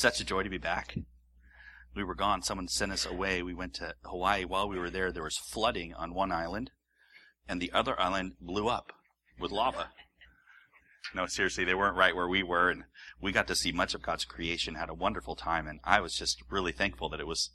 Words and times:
Such 0.00 0.18
a 0.18 0.24
joy 0.24 0.44
to 0.44 0.48
be 0.48 0.56
back. 0.56 0.96
We 1.94 2.04
were 2.04 2.14
gone. 2.14 2.40
Someone 2.40 2.68
sent 2.68 2.90
us 2.90 3.04
away. 3.04 3.42
We 3.42 3.52
went 3.52 3.74
to 3.74 3.96
Hawaii. 4.02 4.46
While 4.46 4.66
we 4.66 4.78
were 4.78 4.88
there, 4.88 5.12
there 5.12 5.24
was 5.24 5.36
flooding 5.36 5.92
on 5.92 6.14
one 6.14 6.32
island, 6.32 6.70
and 7.46 7.60
the 7.60 7.70
other 7.70 8.00
island 8.00 8.36
blew 8.40 8.66
up 8.66 8.94
with 9.38 9.50
lava. 9.50 9.90
No, 11.14 11.26
seriously, 11.26 11.66
they 11.66 11.74
weren't 11.74 11.98
right 11.98 12.16
where 12.16 12.28
we 12.28 12.42
were, 12.42 12.70
and 12.70 12.84
we 13.20 13.30
got 13.30 13.46
to 13.48 13.54
see 13.54 13.72
much 13.72 13.92
of 13.92 14.00
God's 14.00 14.24
creation, 14.24 14.74
had 14.74 14.88
a 14.88 14.94
wonderful 14.94 15.36
time, 15.36 15.68
and 15.68 15.80
I 15.84 16.00
was 16.00 16.14
just 16.14 16.42
really 16.48 16.72
thankful 16.72 17.10
that 17.10 17.20
it 17.20 17.26
was, 17.26 17.50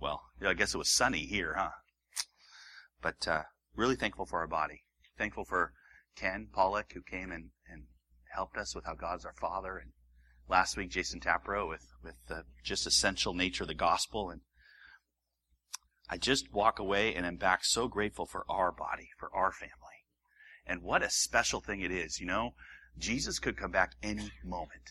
well, 0.00 0.22
I 0.40 0.54
guess 0.54 0.72
it 0.72 0.78
was 0.78 0.90
sunny 0.90 1.26
here, 1.26 1.56
huh? 1.58 1.72
But 3.02 3.28
uh, 3.28 3.42
really 3.76 3.96
thankful 3.96 4.24
for 4.24 4.38
our 4.38 4.48
body. 4.48 4.84
Thankful 5.18 5.44
for 5.44 5.74
Ken 6.16 6.48
Pollock, 6.50 6.92
who 6.94 7.02
came 7.02 7.30
and, 7.30 7.50
and 7.70 7.88
helped 8.34 8.56
us 8.56 8.74
with 8.74 8.86
how 8.86 8.94
God's 8.94 9.26
our 9.26 9.34
Father, 9.38 9.76
and 9.76 9.92
last 10.50 10.76
week 10.76 10.90
Jason 10.90 11.20
Tapro 11.20 11.68
with 11.68 11.86
with 12.02 12.16
the 12.28 12.44
just 12.62 12.86
essential 12.86 13.32
nature 13.32 13.64
of 13.64 13.68
the 13.68 13.74
gospel, 13.74 14.30
and 14.30 14.40
I 16.08 16.16
just 16.16 16.52
walk 16.52 16.78
away 16.78 17.14
and 17.14 17.24
am 17.24 17.36
back 17.36 17.64
so 17.64 17.86
grateful 17.88 18.26
for 18.26 18.44
our 18.48 18.72
body, 18.72 19.10
for 19.18 19.30
our 19.32 19.52
family, 19.52 20.04
and 20.66 20.82
what 20.82 21.02
a 21.02 21.10
special 21.10 21.60
thing 21.60 21.80
it 21.80 21.92
is. 21.92 22.20
You 22.20 22.26
know, 22.26 22.54
Jesus 22.98 23.38
could 23.38 23.56
come 23.56 23.70
back 23.70 23.92
any 24.02 24.32
moment, 24.44 24.90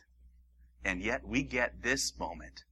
and 0.84 1.02
yet 1.02 1.27
we 1.27 1.44
get 1.44 1.84
this 1.84 2.17
moment 2.17 2.64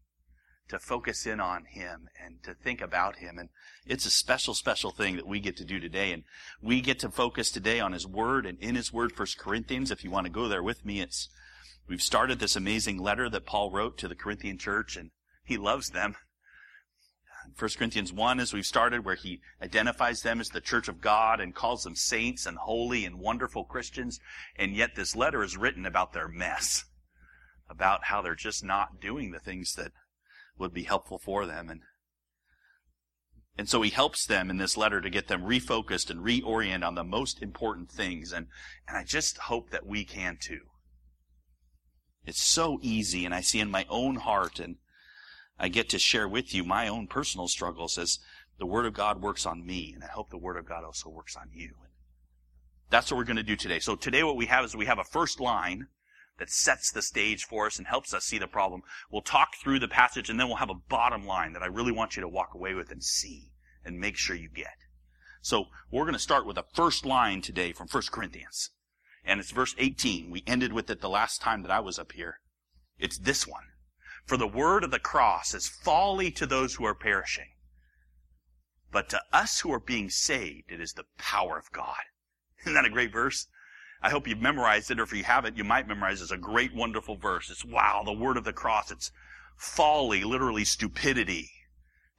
to 0.69 0.79
focus 0.79 1.25
in 1.25 1.39
on 1.39 1.65
him 1.65 2.09
and 2.23 2.43
to 2.43 2.53
think 2.53 2.81
about 2.81 3.17
him. 3.17 3.37
And 3.37 3.49
it's 3.85 4.05
a 4.05 4.11
special, 4.11 4.53
special 4.53 4.91
thing 4.91 5.15
that 5.15 5.27
we 5.27 5.39
get 5.39 5.55
to 5.57 5.65
do 5.65 5.79
today. 5.79 6.11
And 6.11 6.23
we 6.61 6.81
get 6.81 6.99
to 6.99 7.09
focus 7.09 7.51
today 7.51 7.79
on 7.79 7.93
his 7.93 8.05
word 8.05 8.45
and 8.45 8.59
in 8.59 8.75
his 8.75 8.91
word, 8.91 9.13
First 9.13 9.37
Corinthians. 9.37 9.91
If 9.91 10.03
you 10.03 10.11
want 10.11 10.25
to 10.25 10.31
go 10.31 10.49
there 10.49 10.63
with 10.63 10.85
me, 10.85 10.99
it's 10.99 11.29
We've 11.87 12.01
started 12.01 12.39
this 12.39 12.57
amazing 12.57 12.97
letter 12.97 13.29
that 13.29 13.45
Paul 13.45 13.71
wrote 13.71 13.97
to 13.99 14.09
the 14.09 14.15
Corinthian 14.15 14.57
church, 14.57 14.97
and 14.97 15.11
he 15.45 15.57
loves 15.57 15.89
them. 15.89 16.15
1 17.57 17.69
Corinthians 17.77 18.11
1, 18.11 18.41
as 18.41 18.51
we've 18.51 18.65
started, 18.65 19.05
where 19.05 19.15
he 19.15 19.39
identifies 19.61 20.21
them 20.21 20.41
as 20.41 20.49
the 20.49 20.59
church 20.59 20.89
of 20.89 20.99
God 20.99 21.39
and 21.39 21.55
calls 21.55 21.83
them 21.83 21.95
saints 21.95 22.45
and 22.45 22.57
holy 22.57 23.05
and 23.05 23.19
wonderful 23.19 23.63
Christians. 23.63 24.19
And 24.57 24.75
yet 24.75 24.95
this 24.95 25.15
letter 25.15 25.43
is 25.43 25.55
written 25.55 25.85
about 25.85 26.11
their 26.11 26.27
mess, 26.27 26.83
about 27.69 28.05
how 28.05 28.21
they're 28.21 28.35
just 28.35 28.65
not 28.65 28.99
doing 28.99 29.31
the 29.31 29.39
things 29.39 29.73
that 29.75 29.93
would 30.57 30.73
be 30.73 30.83
helpful 30.83 31.17
for 31.17 31.45
them. 31.45 31.69
And, 31.69 31.81
and 33.57 33.69
so 33.69 33.81
he 33.81 33.91
helps 33.91 34.25
them 34.25 34.49
in 34.49 34.57
this 34.57 34.75
letter 34.75 34.99
to 34.99 35.09
get 35.09 35.29
them 35.29 35.43
refocused 35.43 36.09
and 36.09 36.19
reorient 36.19 36.85
on 36.85 36.95
the 36.95 37.03
most 37.05 37.41
important 37.41 37.89
things. 37.89 38.33
And, 38.33 38.47
and 38.89 38.97
I 38.97 39.05
just 39.05 39.37
hope 39.37 39.69
that 39.69 39.85
we 39.85 40.03
can 40.03 40.37
too. 40.39 40.61
It's 42.27 42.43
so 42.43 42.77
easy, 42.81 43.23
and 43.23 43.33
I 43.33 43.39
see 43.39 43.61
in 43.61 43.71
my 43.71 43.85
own 43.89 44.17
heart, 44.17 44.59
and 44.59 44.75
I 45.57 45.69
get 45.69 45.87
to 45.89 45.97
share 45.97 46.27
with 46.27 46.53
you 46.53 46.65
my 46.65 46.89
own 46.89 47.07
personal 47.07 47.47
struggles 47.47 47.97
as 47.97 48.19
the 48.59 48.65
Word 48.65 48.85
of 48.85 48.93
God 48.93 49.21
works 49.21 49.45
on 49.45 49.65
me, 49.65 49.93
and 49.93 50.03
I 50.03 50.07
hope 50.07 50.29
the 50.29 50.37
Word 50.37 50.57
of 50.57 50.67
God 50.67 50.83
also 50.83 51.09
works 51.09 51.37
on 51.37 51.49
you. 51.53 51.75
That's 52.89 53.09
what 53.09 53.17
we're 53.17 53.23
going 53.23 53.37
to 53.37 53.43
do 53.43 53.55
today. 53.55 53.79
So 53.79 53.95
today 53.95 54.23
what 54.23 54.35
we 54.35 54.47
have 54.47 54.65
is 54.65 54.75
we 54.75 54.87
have 54.87 54.99
a 54.99 55.05
first 55.05 55.39
line 55.39 55.87
that 56.37 56.49
sets 56.49 56.91
the 56.91 57.01
stage 57.01 57.45
for 57.45 57.65
us 57.65 57.77
and 57.77 57.87
helps 57.87 58.13
us 58.13 58.25
see 58.25 58.37
the 58.37 58.47
problem. 58.47 58.81
We'll 59.09 59.21
talk 59.21 59.55
through 59.55 59.79
the 59.79 59.87
passage 59.87 60.29
and 60.29 60.39
then 60.39 60.47
we'll 60.47 60.57
have 60.57 60.69
a 60.69 60.75
bottom 60.75 61.25
line 61.25 61.53
that 61.53 61.63
I 61.63 61.67
really 61.67 61.91
want 61.91 62.15
you 62.15 62.21
to 62.21 62.27
walk 62.27 62.53
away 62.53 62.73
with 62.73 62.91
and 62.91 63.03
see 63.03 63.51
and 63.83 63.99
make 63.99 64.17
sure 64.17 64.35
you 64.35 64.49
get. 64.49 64.77
So 65.41 65.65
we're 65.91 66.03
going 66.03 66.13
to 66.13 66.19
start 66.19 66.45
with 66.45 66.57
a 66.57 66.65
first 66.75 67.05
line 67.05 67.41
today 67.41 67.71
from 67.73 67.87
1 67.87 68.03
Corinthians 68.11 68.69
and 69.27 69.39
it's 69.39 69.51
verse 69.51 69.75
18. 69.77 70.31
We 70.31 70.43
ended 70.47 70.73
with 70.73 70.89
it 70.89 71.01
the 71.01 71.09
last 71.09 71.41
time 71.41 71.61
that 71.61 71.71
I 71.71 71.79
was 71.79 71.99
up 71.99 72.13
here. 72.13 72.39
It's 72.97 73.17
this 73.17 73.45
one. 73.45 73.65
For 74.25 74.37
the 74.37 74.47
word 74.47 74.83
of 74.83 74.91
the 74.91 74.99
cross 74.99 75.53
is 75.53 75.67
folly 75.67 76.31
to 76.31 76.45
those 76.45 76.75
who 76.75 76.85
are 76.85 76.95
perishing. 76.95 77.49
But 78.91 79.09
to 79.09 79.21
us 79.31 79.59
who 79.59 79.71
are 79.73 79.79
being 79.79 80.09
saved, 80.09 80.71
it 80.71 80.81
is 80.81 80.93
the 80.93 81.05
power 81.17 81.57
of 81.57 81.71
God. 81.71 82.01
Isn't 82.61 82.73
that 82.73 82.85
a 82.85 82.89
great 82.89 83.11
verse? 83.11 83.47
I 84.01 84.09
hope 84.09 84.27
you've 84.27 84.39
memorized 84.39 84.91
it, 84.91 84.99
or 84.99 85.03
if 85.03 85.13
you 85.13 85.23
haven't, 85.23 85.57
you 85.57 85.63
might 85.63 85.87
memorize 85.87 86.21
it. 86.21 86.25
It's 86.25 86.31
a 86.31 86.37
great, 86.37 86.73
wonderful 86.73 87.17
verse. 87.17 87.49
It's 87.49 87.65
wow, 87.65 88.03
the 88.05 88.13
word 88.13 88.37
of 88.37 88.43
the 88.43 88.53
cross. 88.53 88.91
It's 88.91 89.11
folly, 89.57 90.23
literally 90.23 90.63
stupidity 90.65 91.49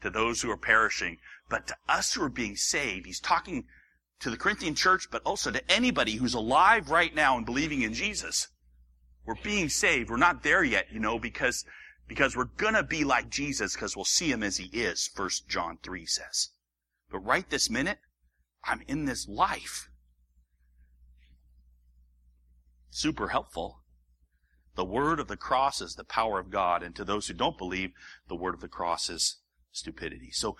to 0.00 0.10
those 0.10 0.42
who 0.42 0.50
are 0.50 0.56
perishing. 0.56 1.18
But 1.48 1.66
to 1.68 1.76
us 1.88 2.12
who 2.12 2.22
are 2.22 2.28
being 2.28 2.56
saved, 2.56 3.06
he's 3.06 3.20
talking 3.20 3.66
to 4.20 4.30
the 4.30 4.36
Corinthian 4.36 4.74
church, 4.74 5.08
but 5.10 5.22
also 5.22 5.50
to 5.50 5.70
anybody 5.70 6.16
who's 6.16 6.34
alive 6.34 6.90
right 6.90 7.14
now 7.14 7.36
and 7.36 7.46
believing 7.46 7.82
in 7.82 7.94
Jesus. 7.94 8.48
We're 9.24 9.36
being 9.42 9.68
saved. 9.68 10.10
We're 10.10 10.16
not 10.16 10.42
there 10.42 10.64
yet, 10.64 10.86
you 10.90 11.00
know, 11.00 11.18
because, 11.18 11.64
because 12.06 12.36
we're 12.36 12.44
gonna 12.44 12.82
be 12.82 13.04
like 13.04 13.28
Jesus 13.28 13.74
because 13.74 13.94
we'll 13.94 14.04
see 14.04 14.30
him 14.30 14.42
as 14.42 14.56
he 14.56 14.66
is, 14.66 15.06
First 15.06 15.48
John 15.48 15.78
3 15.82 16.06
says. 16.06 16.48
But 17.10 17.20
right 17.20 17.48
this 17.48 17.70
minute, 17.70 17.98
I'm 18.64 18.82
in 18.88 19.04
this 19.04 19.28
life. 19.28 19.88
Super 22.90 23.28
helpful. 23.28 23.82
The 24.74 24.84
word 24.84 25.20
of 25.20 25.28
the 25.28 25.36
cross 25.36 25.80
is 25.80 25.94
the 25.94 26.04
power 26.04 26.38
of 26.38 26.50
God, 26.50 26.82
and 26.82 26.94
to 26.96 27.04
those 27.04 27.26
who 27.26 27.34
don't 27.34 27.58
believe, 27.58 27.90
the 28.28 28.36
word 28.36 28.54
of 28.54 28.60
the 28.60 28.68
cross 28.68 29.10
is 29.10 29.38
stupidity. 29.72 30.30
So 30.30 30.56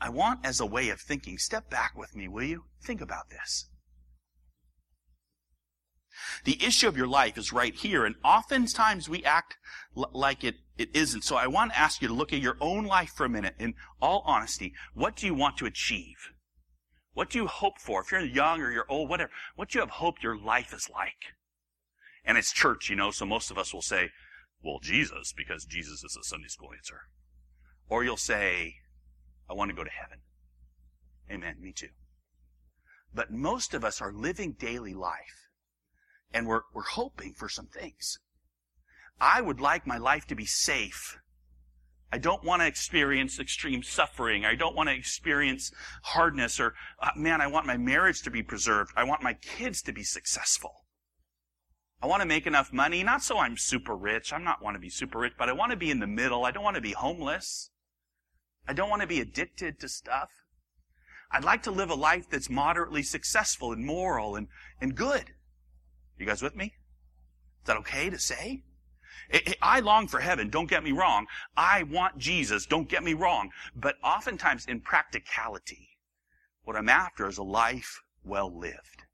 I 0.00 0.08
want 0.08 0.44
as 0.44 0.60
a 0.60 0.66
way 0.66 0.88
of 0.88 1.00
thinking, 1.00 1.38
step 1.38 1.68
back 1.68 1.96
with 1.96 2.16
me, 2.16 2.26
will 2.28 2.44
you? 2.44 2.64
Think 2.82 3.00
about 3.00 3.28
this. 3.30 3.68
The 6.44 6.62
issue 6.64 6.88
of 6.88 6.96
your 6.96 7.06
life 7.06 7.36
is 7.36 7.52
right 7.52 7.74
here, 7.74 8.04
and 8.04 8.14
oftentimes 8.24 9.08
we 9.08 9.24
act 9.24 9.56
l- 9.96 10.10
like 10.12 10.44
it, 10.44 10.56
it 10.78 10.94
isn't. 10.94 11.24
So 11.24 11.36
I 11.36 11.46
want 11.46 11.72
to 11.72 11.78
ask 11.78 12.00
you 12.02 12.08
to 12.08 12.14
look 12.14 12.32
at 12.32 12.40
your 12.40 12.56
own 12.60 12.84
life 12.84 13.10
for 13.10 13.24
a 13.24 13.28
minute. 13.28 13.54
In 13.58 13.74
all 14.00 14.22
honesty, 14.26 14.74
what 14.94 15.16
do 15.16 15.26
you 15.26 15.34
want 15.34 15.56
to 15.58 15.66
achieve? 15.66 16.16
What 17.12 17.30
do 17.30 17.38
you 17.38 17.46
hope 17.46 17.78
for? 17.78 18.00
If 18.00 18.12
you're 18.12 18.20
young 18.20 18.60
or 18.60 18.70
you're 18.70 18.86
old, 18.88 19.08
whatever, 19.08 19.30
what 19.56 19.70
do 19.70 19.78
you 19.78 19.82
have 19.82 19.90
hoped 19.90 20.22
your 20.22 20.38
life 20.38 20.72
is 20.72 20.88
like? 20.90 21.34
And 22.24 22.38
it's 22.38 22.52
church, 22.52 22.88
you 22.88 22.96
know, 22.96 23.10
so 23.10 23.26
most 23.26 23.50
of 23.50 23.58
us 23.58 23.74
will 23.74 23.82
say, 23.82 24.10
well, 24.62 24.78
Jesus, 24.82 25.32
because 25.36 25.64
Jesus 25.64 26.04
is 26.04 26.16
a 26.20 26.24
Sunday 26.24 26.48
school 26.48 26.70
answer. 26.76 27.02
Or 27.88 28.04
you'll 28.04 28.16
say, 28.16 28.76
I 29.50 29.54
want 29.54 29.70
to 29.70 29.76
go 29.76 29.84
to 29.84 29.90
heaven. 29.90 30.18
Amen. 31.30 31.56
Me 31.60 31.72
too. 31.72 31.88
But 33.12 33.32
most 33.32 33.74
of 33.74 33.84
us 33.84 34.00
are 34.00 34.12
living 34.12 34.52
daily 34.52 34.94
life 34.94 35.48
and 36.32 36.46
we're, 36.46 36.62
we're 36.72 36.82
hoping 36.82 37.34
for 37.34 37.48
some 37.48 37.66
things. 37.66 38.18
I 39.20 39.40
would 39.40 39.60
like 39.60 39.86
my 39.86 39.98
life 39.98 40.26
to 40.28 40.34
be 40.34 40.46
safe. 40.46 41.18
I 42.12 42.18
don't 42.18 42.44
want 42.44 42.62
to 42.62 42.66
experience 42.66 43.38
extreme 43.38 43.82
suffering. 43.82 44.44
I 44.44 44.54
don't 44.54 44.74
want 44.74 44.88
to 44.88 44.94
experience 44.94 45.72
hardness 46.02 46.58
or, 46.58 46.74
uh, 47.02 47.10
man, 47.16 47.40
I 47.40 47.46
want 47.46 47.66
my 47.66 47.76
marriage 47.76 48.22
to 48.22 48.30
be 48.30 48.42
preserved. 48.42 48.92
I 48.96 49.04
want 49.04 49.22
my 49.22 49.34
kids 49.34 49.82
to 49.82 49.92
be 49.92 50.02
successful. 50.02 50.84
I 52.02 52.06
want 52.06 52.22
to 52.22 52.28
make 52.28 52.46
enough 52.46 52.72
money, 52.72 53.02
not 53.02 53.22
so 53.22 53.38
I'm 53.38 53.56
super 53.56 53.94
rich. 53.94 54.32
I'm 54.32 54.42
not 54.42 54.62
want 54.62 54.74
to 54.74 54.80
be 54.80 54.88
super 54.88 55.18
rich, 55.18 55.34
but 55.38 55.48
I 55.48 55.52
want 55.52 55.70
to 55.70 55.76
be 55.76 55.90
in 55.90 56.00
the 56.00 56.06
middle. 56.06 56.44
I 56.44 56.50
don't 56.50 56.64
want 56.64 56.76
to 56.76 56.80
be 56.80 56.92
homeless. 56.92 57.70
I 58.68 58.72
don't 58.72 58.90
want 58.90 59.02
to 59.02 59.08
be 59.08 59.20
addicted 59.20 59.80
to 59.80 59.88
stuff. 59.88 60.30
I'd 61.32 61.44
like 61.44 61.62
to 61.64 61.70
live 61.70 61.90
a 61.90 61.94
life 61.94 62.28
that's 62.28 62.50
moderately 62.50 63.02
successful 63.02 63.72
and 63.72 63.84
moral 63.84 64.36
and, 64.36 64.48
and 64.80 64.94
good. 64.94 65.32
You 66.18 66.26
guys 66.26 66.42
with 66.42 66.56
me? 66.56 66.74
Is 67.62 67.66
that 67.66 67.76
okay 67.78 68.10
to 68.10 68.18
say? 68.18 68.64
I 69.62 69.80
long 69.80 70.08
for 70.08 70.20
heaven, 70.20 70.50
don't 70.50 70.68
get 70.68 70.82
me 70.82 70.92
wrong. 70.92 71.26
I 71.56 71.84
want 71.84 72.18
Jesus, 72.18 72.66
don't 72.66 72.88
get 72.88 73.04
me 73.04 73.14
wrong. 73.14 73.50
But 73.76 73.96
oftentimes 74.02 74.66
in 74.66 74.80
practicality, 74.80 75.88
what 76.64 76.76
I'm 76.76 76.88
after 76.88 77.28
is 77.28 77.38
a 77.38 77.42
life 77.42 78.02
well 78.24 78.56
lived. 78.56 79.04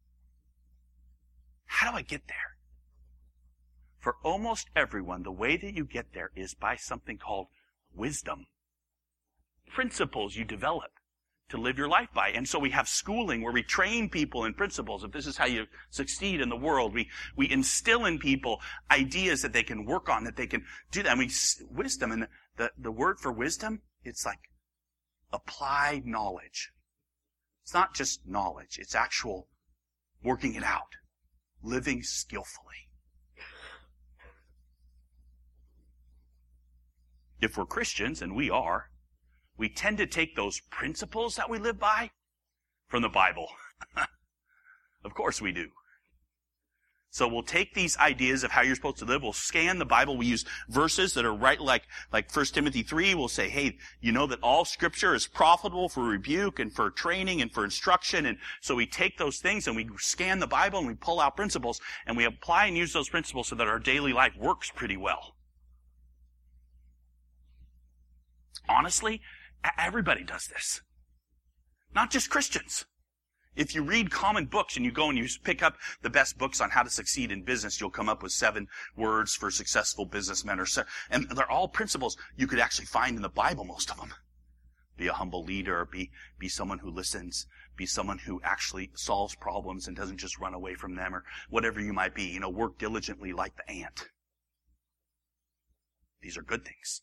How 1.67 1.91
do 1.91 1.99
I 1.99 2.03
get 2.03 2.23
there? 2.29 2.57
For 3.99 4.17
almost 4.23 4.71
everyone, 4.75 5.23
the 5.23 5.33
way 5.33 5.57
that 5.57 5.75
you 5.75 5.85
get 5.85 6.15
there 6.15 6.31
is 6.35 6.55
by 6.55 6.77
something 6.77 7.19
called 7.19 7.49
wisdom 7.95 8.47
principles 9.69 10.37
you 10.37 10.45
develop 10.45 10.91
to 11.49 11.57
live 11.57 11.79
your 11.79 11.89
life 11.89 12.09
by. 12.15 12.31
And 12.31 12.49
so 12.49 12.59
we 12.59 12.71
have 12.71 12.89
schooling 12.89 13.43
where 13.43 13.53
we 13.53 13.63
train 13.63 14.09
people 14.09 14.45
in 14.45 14.55
principles. 14.55 15.05
If 15.05 15.13
this 15.13 15.27
is 15.27 15.37
how 15.37 15.47
you 15.47 15.67
succeed 15.91 16.41
in 16.41 16.49
the 16.49 16.57
world, 16.57 16.93
we, 16.93 17.09
we 17.37 17.51
instill 17.51 18.05
in 18.05 18.19
people 18.19 18.61
ideas 18.91 19.43
that 19.43 19.53
they 19.53 19.63
can 19.63 19.85
work 19.85 20.09
on, 20.09 20.25
that 20.25 20.37
they 20.37 20.47
can 20.47 20.65
do 20.91 21.03
that. 21.03 21.11
And 21.11 21.19
we, 21.19 21.31
wisdom, 21.71 22.11
and 22.11 22.27
the, 22.57 22.71
the 22.77 22.91
word 22.91 23.21
for 23.21 23.31
wisdom, 23.31 23.83
it's 24.03 24.27
like 24.27 24.51
applied 25.33 26.05
knowledge. 26.05 26.73
It's 27.63 27.75
not 27.75 27.95
just 27.95 28.27
knowledge, 28.27 28.79
it's 28.79 28.95
actual 28.95 29.49
working 30.23 30.55
it 30.55 30.65
out, 30.65 30.95
living 31.63 32.03
skillfully. 32.03 32.89
If 37.41 37.57
we're 37.57 37.67
Christians, 37.67 38.23
and 38.23 38.35
we 38.35 38.51
are, 38.51 38.91
we 39.59 39.69
tend 39.69 39.99
to 39.99 40.07
take 40.07 40.37
those 40.37 40.61
principles 40.71 41.37
that 41.37 41.51
we 41.51 41.59
live 41.59 41.79
by 41.79 42.11
from 42.89 43.03
the 43.03 43.09
Bible. 43.09 43.49
of 45.05 45.15
course 45.15 45.41
we 45.41 45.53
do. 45.53 45.69
So 47.17 47.27
we'll 47.27 47.43
take 47.43 47.73
these 47.73 47.97
ideas 47.97 48.45
of 48.45 48.51
how 48.51 48.61
you're 48.61 48.75
supposed 48.75 48.99
to 48.99 49.07
live. 49.07 49.23
We'll 49.23 49.33
scan 49.33 49.79
the 49.79 49.87
Bible. 49.87 50.19
We 50.19 50.27
use 50.27 50.45
verses 50.69 51.15
that 51.15 51.25
are 51.25 51.35
right 51.35 51.59
like, 51.59 51.85
like 52.13 52.31
1 52.31 52.45
Timothy 52.53 52.83
3. 52.83 53.15
We'll 53.15 53.29
say, 53.29 53.49
hey, 53.49 53.79
you 54.03 54.13
know 54.13 54.27
that 54.27 54.41
all 54.43 54.67
scripture 54.67 55.15
is 55.15 55.27
profitable 55.27 55.89
for 55.89 56.03
rebuke 56.03 56.59
and 56.59 56.71
for 56.71 56.91
training 56.91 57.41
and 57.41 57.51
for 57.51 57.65
instruction. 57.65 58.27
And 58.27 58.37
so 58.61 58.75
we 58.75 58.85
take 58.85 59.17
those 59.17 59.39
things 59.39 59.67
and 59.67 59.75
we 59.75 59.89
scan 59.97 60.41
the 60.41 60.47
Bible 60.47 60.81
and 60.81 60.89
we 60.89 60.93
pull 60.95 61.19
out 61.19 61.37
principles 61.37 61.81
and 62.07 62.19
we 62.19 62.27
apply 62.27 62.67
and 62.67 62.77
use 62.77 62.93
those 62.93 63.09
principles 63.09 63.49
so 63.49 63.57
that 63.57 63.67
our 63.67 63.79
daily 63.79 64.13
life 64.13 64.37
works 64.37 64.71
pretty 64.71 64.99
well. 64.99 65.37
Honestly, 68.69 69.23
everybody 69.79 70.25
does 70.25 70.47
this. 70.47 70.83
Not 71.95 72.11
just 72.11 72.31
Christians. 72.31 72.85
If 73.55 73.75
you 73.75 73.83
read 73.83 74.11
common 74.11 74.45
books 74.47 74.77
and 74.77 74.85
you 74.85 74.93
go 74.93 75.09
and 75.09 75.17
you 75.17 75.27
pick 75.43 75.63
up 75.63 75.79
the 76.03 76.11
best 76.11 76.37
books 76.37 76.61
on 76.61 76.71
how 76.71 76.83
to 76.83 76.91
succeed 76.91 77.33
in 77.33 77.43
business, 77.43 77.81
you'll 77.81 77.91
come 77.91 78.09
up 78.09 78.23
with 78.23 78.33
seven 78.33 78.69
words 78.95 79.35
for 79.35 79.51
successful 79.51 80.05
businessmen 80.05 80.61
or 80.61 80.67
so. 80.67 80.85
and 81.11 81.27
they're 81.31 81.51
all 81.51 81.67
principles 81.67 82.19
you 82.37 82.47
could 82.47 82.59
actually 82.59 82.85
find 82.85 83.17
in 83.17 83.23
the 83.23 83.31
Bible, 83.31 83.65
most 83.65 83.91
of 83.91 83.97
them. 83.97 84.13
Be 84.99 85.07
a 85.07 85.15
humble 85.15 85.43
leader, 85.43 85.87
be, 85.87 86.11
be 86.39 86.49
someone 86.49 86.81
who 86.81 86.91
listens, 86.91 87.47
be 87.77 87.87
someone 87.87 88.19
who 88.19 88.41
actually 88.45 88.91
solves 88.95 89.35
problems 89.35 89.87
and 89.87 89.97
doesn't 89.97 90.19
just 90.19 90.39
run 90.39 90.55
away 90.55 90.75
from 90.75 90.95
them 90.95 91.15
or 91.15 91.25
whatever 91.49 91.81
you 91.81 91.95
might 91.95 92.15
be. 92.15 92.25
You 92.25 92.41
know, 92.41 92.51
work 92.51 92.79
diligently 92.79 93.33
like 93.33 93.57
the 93.57 93.71
ant. 93.71 94.11
These 96.21 96.37
are 96.37 96.43
good 96.43 96.65
things. 96.65 97.03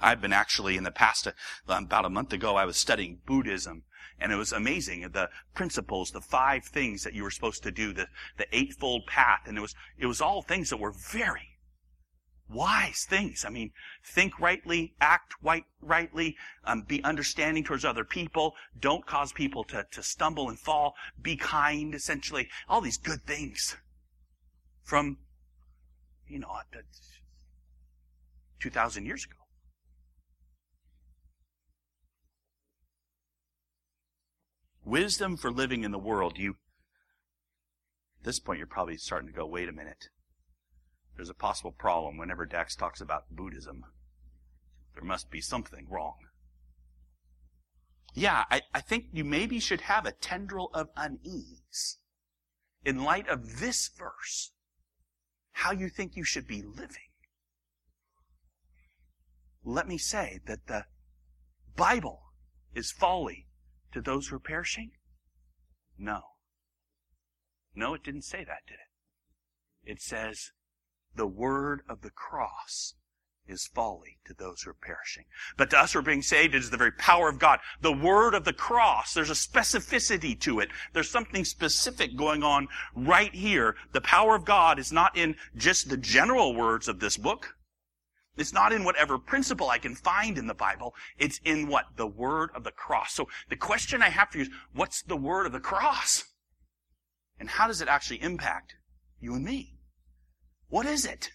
I've 0.00 0.20
been 0.20 0.32
actually 0.32 0.76
in 0.76 0.84
the 0.84 0.90
past, 0.90 1.26
uh, 1.26 1.32
about 1.68 2.04
a 2.04 2.10
month 2.10 2.32
ago, 2.32 2.56
I 2.56 2.64
was 2.64 2.76
studying 2.76 3.20
Buddhism 3.24 3.84
and 4.18 4.32
it 4.32 4.36
was 4.36 4.52
amazing. 4.52 5.02
The 5.12 5.30
principles, 5.54 6.10
the 6.10 6.20
five 6.20 6.64
things 6.64 7.02
that 7.04 7.14
you 7.14 7.22
were 7.22 7.30
supposed 7.30 7.62
to 7.64 7.70
do, 7.70 7.92
the, 7.92 8.06
the 8.38 8.46
eightfold 8.56 9.06
path. 9.06 9.42
And 9.46 9.58
it 9.58 9.60
was, 9.60 9.74
it 9.98 10.06
was 10.06 10.20
all 10.20 10.42
things 10.42 10.70
that 10.70 10.78
were 10.78 10.92
very 10.92 11.52
wise 12.52 13.04
things. 13.08 13.44
I 13.44 13.50
mean, 13.50 13.72
think 14.04 14.38
rightly, 14.38 14.94
act 15.00 15.34
right, 15.42 15.64
rightly, 15.80 16.36
um, 16.64 16.82
be 16.82 17.02
understanding 17.02 17.64
towards 17.64 17.84
other 17.84 18.04
people, 18.04 18.54
don't 18.78 19.06
cause 19.06 19.32
people 19.32 19.64
to, 19.64 19.86
to 19.90 20.02
stumble 20.02 20.48
and 20.48 20.58
fall, 20.58 20.94
be 21.20 21.36
kind, 21.36 21.94
essentially. 21.94 22.48
All 22.68 22.80
these 22.80 22.98
good 22.98 23.22
things 23.26 23.76
from, 24.82 25.18
you 26.28 26.38
know, 26.38 26.48
2,000 28.60 29.06
years 29.06 29.24
ago. 29.24 29.41
Wisdom 34.84 35.36
for 35.36 35.50
living 35.50 35.84
in 35.84 35.92
the 35.92 35.98
world. 35.98 36.38
You, 36.38 36.56
at 38.18 38.24
this 38.24 38.40
point, 38.40 38.58
you're 38.58 38.66
probably 38.66 38.96
starting 38.96 39.28
to 39.28 39.34
go, 39.34 39.46
wait 39.46 39.68
a 39.68 39.72
minute. 39.72 40.08
There's 41.16 41.30
a 41.30 41.34
possible 41.34 41.72
problem 41.72 42.16
whenever 42.16 42.46
Dax 42.46 42.74
talks 42.74 43.00
about 43.00 43.30
Buddhism. 43.30 43.84
There 44.94 45.04
must 45.04 45.30
be 45.30 45.40
something 45.40 45.86
wrong. 45.88 46.16
Yeah, 48.14 48.44
I, 48.50 48.62
I 48.74 48.80
think 48.80 49.06
you 49.12 49.24
maybe 49.24 49.58
should 49.58 49.82
have 49.82 50.04
a 50.04 50.12
tendril 50.12 50.70
of 50.74 50.88
unease 50.96 51.98
in 52.84 53.04
light 53.04 53.28
of 53.28 53.60
this 53.60 53.88
verse, 53.96 54.52
how 55.52 55.72
you 55.72 55.88
think 55.88 56.16
you 56.16 56.24
should 56.24 56.46
be 56.46 56.62
living. 56.62 57.10
Let 59.64 59.86
me 59.86 59.96
say 59.96 60.40
that 60.46 60.66
the 60.66 60.86
Bible 61.76 62.22
is 62.74 62.90
folly 62.90 63.46
to 63.92 64.00
those 64.00 64.28
who 64.28 64.36
are 64.36 64.40
perishing? 64.40 64.92
No. 65.98 66.20
No, 67.74 67.94
it 67.94 68.02
didn't 68.02 68.22
say 68.22 68.44
that, 68.44 68.66
did 68.66 68.74
it? 68.74 69.92
It 69.92 70.00
says, 70.00 70.52
the 71.14 71.26
word 71.26 71.82
of 71.88 72.02
the 72.02 72.10
cross 72.10 72.94
is 73.46 73.66
folly 73.66 74.18
to 74.24 74.34
those 74.34 74.62
who 74.62 74.70
are 74.70 74.76
perishing. 74.80 75.24
But 75.56 75.70
to 75.70 75.78
us 75.78 75.92
who 75.92 75.98
are 75.98 76.02
being 76.02 76.22
saved, 76.22 76.54
it 76.54 76.58
is 76.58 76.70
the 76.70 76.76
very 76.76 76.92
power 76.92 77.28
of 77.28 77.38
God. 77.38 77.58
The 77.80 77.92
word 77.92 78.34
of 78.34 78.44
the 78.44 78.52
cross, 78.52 79.14
there's 79.14 79.30
a 79.30 79.34
specificity 79.34 80.38
to 80.40 80.60
it. 80.60 80.68
There's 80.92 81.10
something 81.10 81.44
specific 81.44 82.16
going 82.16 82.42
on 82.42 82.68
right 82.94 83.34
here. 83.34 83.76
The 83.92 84.00
power 84.00 84.36
of 84.36 84.44
God 84.44 84.78
is 84.78 84.92
not 84.92 85.16
in 85.16 85.34
just 85.56 85.88
the 85.88 85.96
general 85.96 86.54
words 86.54 86.88
of 86.88 87.00
this 87.00 87.16
book. 87.16 87.56
It's 88.36 88.52
not 88.52 88.72
in 88.72 88.84
whatever 88.84 89.18
principle 89.18 89.68
I 89.68 89.78
can 89.78 89.94
find 89.94 90.38
in 90.38 90.46
the 90.46 90.54
Bible. 90.54 90.94
It's 91.18 91.38
in 91.44 91.68
what? 91.68 91.84
The 91.96 92.06
word 92.06 92.50
of 92.54 92.64
the 92.64 92.70
cross. 92.70 93.12
So 93.12 93.28
the 93.50 93.56
question 93.56 94.02
I 94.02 94.08
have 94.08 94.30
for 94.30 94.38
you 94.38 94.44
is, 94.44 94.50
what's 94.72 95.02
the 95.02 95.16
word 95.16 95.46
of 95.46 95.52
the 95.52 95.60
cross? 95.60 96.24
And 97.38 97.50
how 97.50 97.66
does 97.66 97.82
it 97.82 97.88
actually 97.88 98.22
impact 98.22 98.76
you 99.20 99.34
and 99.34 99.44
me? 99.44 99.74
What 100.68 100.86
is 100.86 101.04
it? 101.04 101.30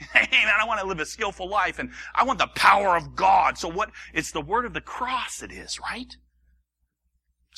Hey 0.12 0.44
man, 0.44 0.54
I 0.60 0.64
want 0.64 0.80
to 0.80 0.86
live 0.86 1.00
a 1.00 1.06
skillful 1.06 1.48
life 1.48 1.80
and 1.80 1.90
I 2.14 2.22
want 2.22 2.38
the 2.38 2.46
power 2.54 2.96
of 2.96 3.16
God. 3.16 3.58
So 3.58 3.68
what? 3.68 3.90
It's 4.14 4.30
the 4.30 4.40
word 4.40 4.64
of 4.64 4.72
the 4.72 4.80
cross 4.80 5.42
it 5.42 5.50
is, 5.50 5.80
right? 5.80 6.16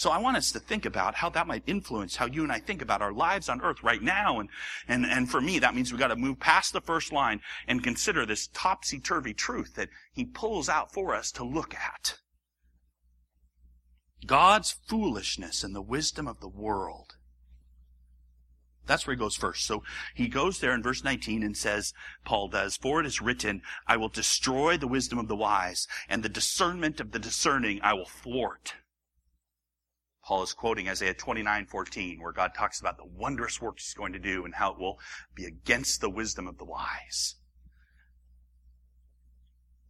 So 0.01 0.09
I 0.09 0.17
want 0.17 0.39
us 0.39 0.51
to 0.53 0.59
think 0.59 0.87
about 0.87 1.17
how 1.17 1.29
that 1.29 1.47
might 1.47 1.63
influence 1.67 2.17
how 2.17 2.25
you 2.25 2.43
and 2.43 2.51
I 2.51 2.59
think 2.59 2.81
about 2.81 3.03
our 3.03 3.13
lives 3.13 3.51
on 3.51 3.61
earth 3.61 3.83
right 3.83 4.01
now. 4.01 4.41
And, 4.41 4.49
and, 4.89 5.05
and 5.05 5.31
for 5.31 5.43
me, 5.43 5.59
that 5.59 5.75
means 5.75 5.93
we've 5.93 6.01
got 6.01 6.09
to 6.09 6.17
move 6.17 6.41
past 6.41 6.73
the 6.73 6.81
first 6.81 7.13
line 7.13 7.43
and 7.69 7.85
consider 7.85 8.25
this 8.25 8.49
topsy-turvy 8.55 9.35
truth 9.35 9.75
that 9.75 9.91
he 10.15 10.25
pulls 10.25 10.71
out 10.71 10.91
for 10.91 11.15
us 11.15 11.31
to 11.33 11.45
look 11.45 11.75
at. 11.75 12.17
God's 14.25 14.75
foolishness 14.89 15.63
and 15.63 15.75
the 15.75 15.83
wisdom 15.83 16.27
of 16.27 16.41
the 16.41 16.49
world. 16.49 17.17
That's 18.87 19.07
where 19.07 19.15
he 19.15 19.21
goes 19.21 19.37
first. 19.37 19.67
So 19.67 19.83
he 20.15 20.29
goes 20.29 20.61
there 20.61 20.73
in 20.73 20.83
verse 20.83 21.05
19 21.05 21.43
and 21.43 21.55
says, 21.55 21.93
Paul 22.25 22.49
does, 22.49 22.79
For 22.79 23.01
it 23.01 23.07
is 23.07 23.21
written, 23.21 23.61
I 23.87 23.99
will 23.99 24.09
destroy 24.09 24.79
the 24.79 24.89
wisdom 24.89 25.19
of 25.19 25.29
the 25.29 25.37
wise, 25.37 25.87
and 26.09 26.23
the 26.23 26.31
discernment 26.31 27.01
of 27.01 27.13
the 27.13 27.19
discerning 27.19 27.81
I 27.83 27.93
will 27.93 28.09
thwart. 28.09 28.77
Paul 30.31 30.45
is 30.45 30.55
quoting 30.55 30.89
Isaiah 30.89 31.13
29:14, 31.13 32.21
where 32.21 32.31
God 32.31 32.55
talks 32.55 32.79
about 32.79 32.99
the 32.99 33.05
wondrous 33.05 33.61
work 33.61 33.81
he's 33.81 33.95
going 33.95 34.13
to 34.13 34.19
do 34.21 34.45
and 34.45 34.55
how 34.55 34.71
it 34.71 34.79
will 34.79 35.01
be 35.35 35.45
against 35.45 36.01
the 36.01 36.09
wisdom 36.09 36.47
of 36.47 36.57
the 36.57 36.65
wise. 36.65 37.35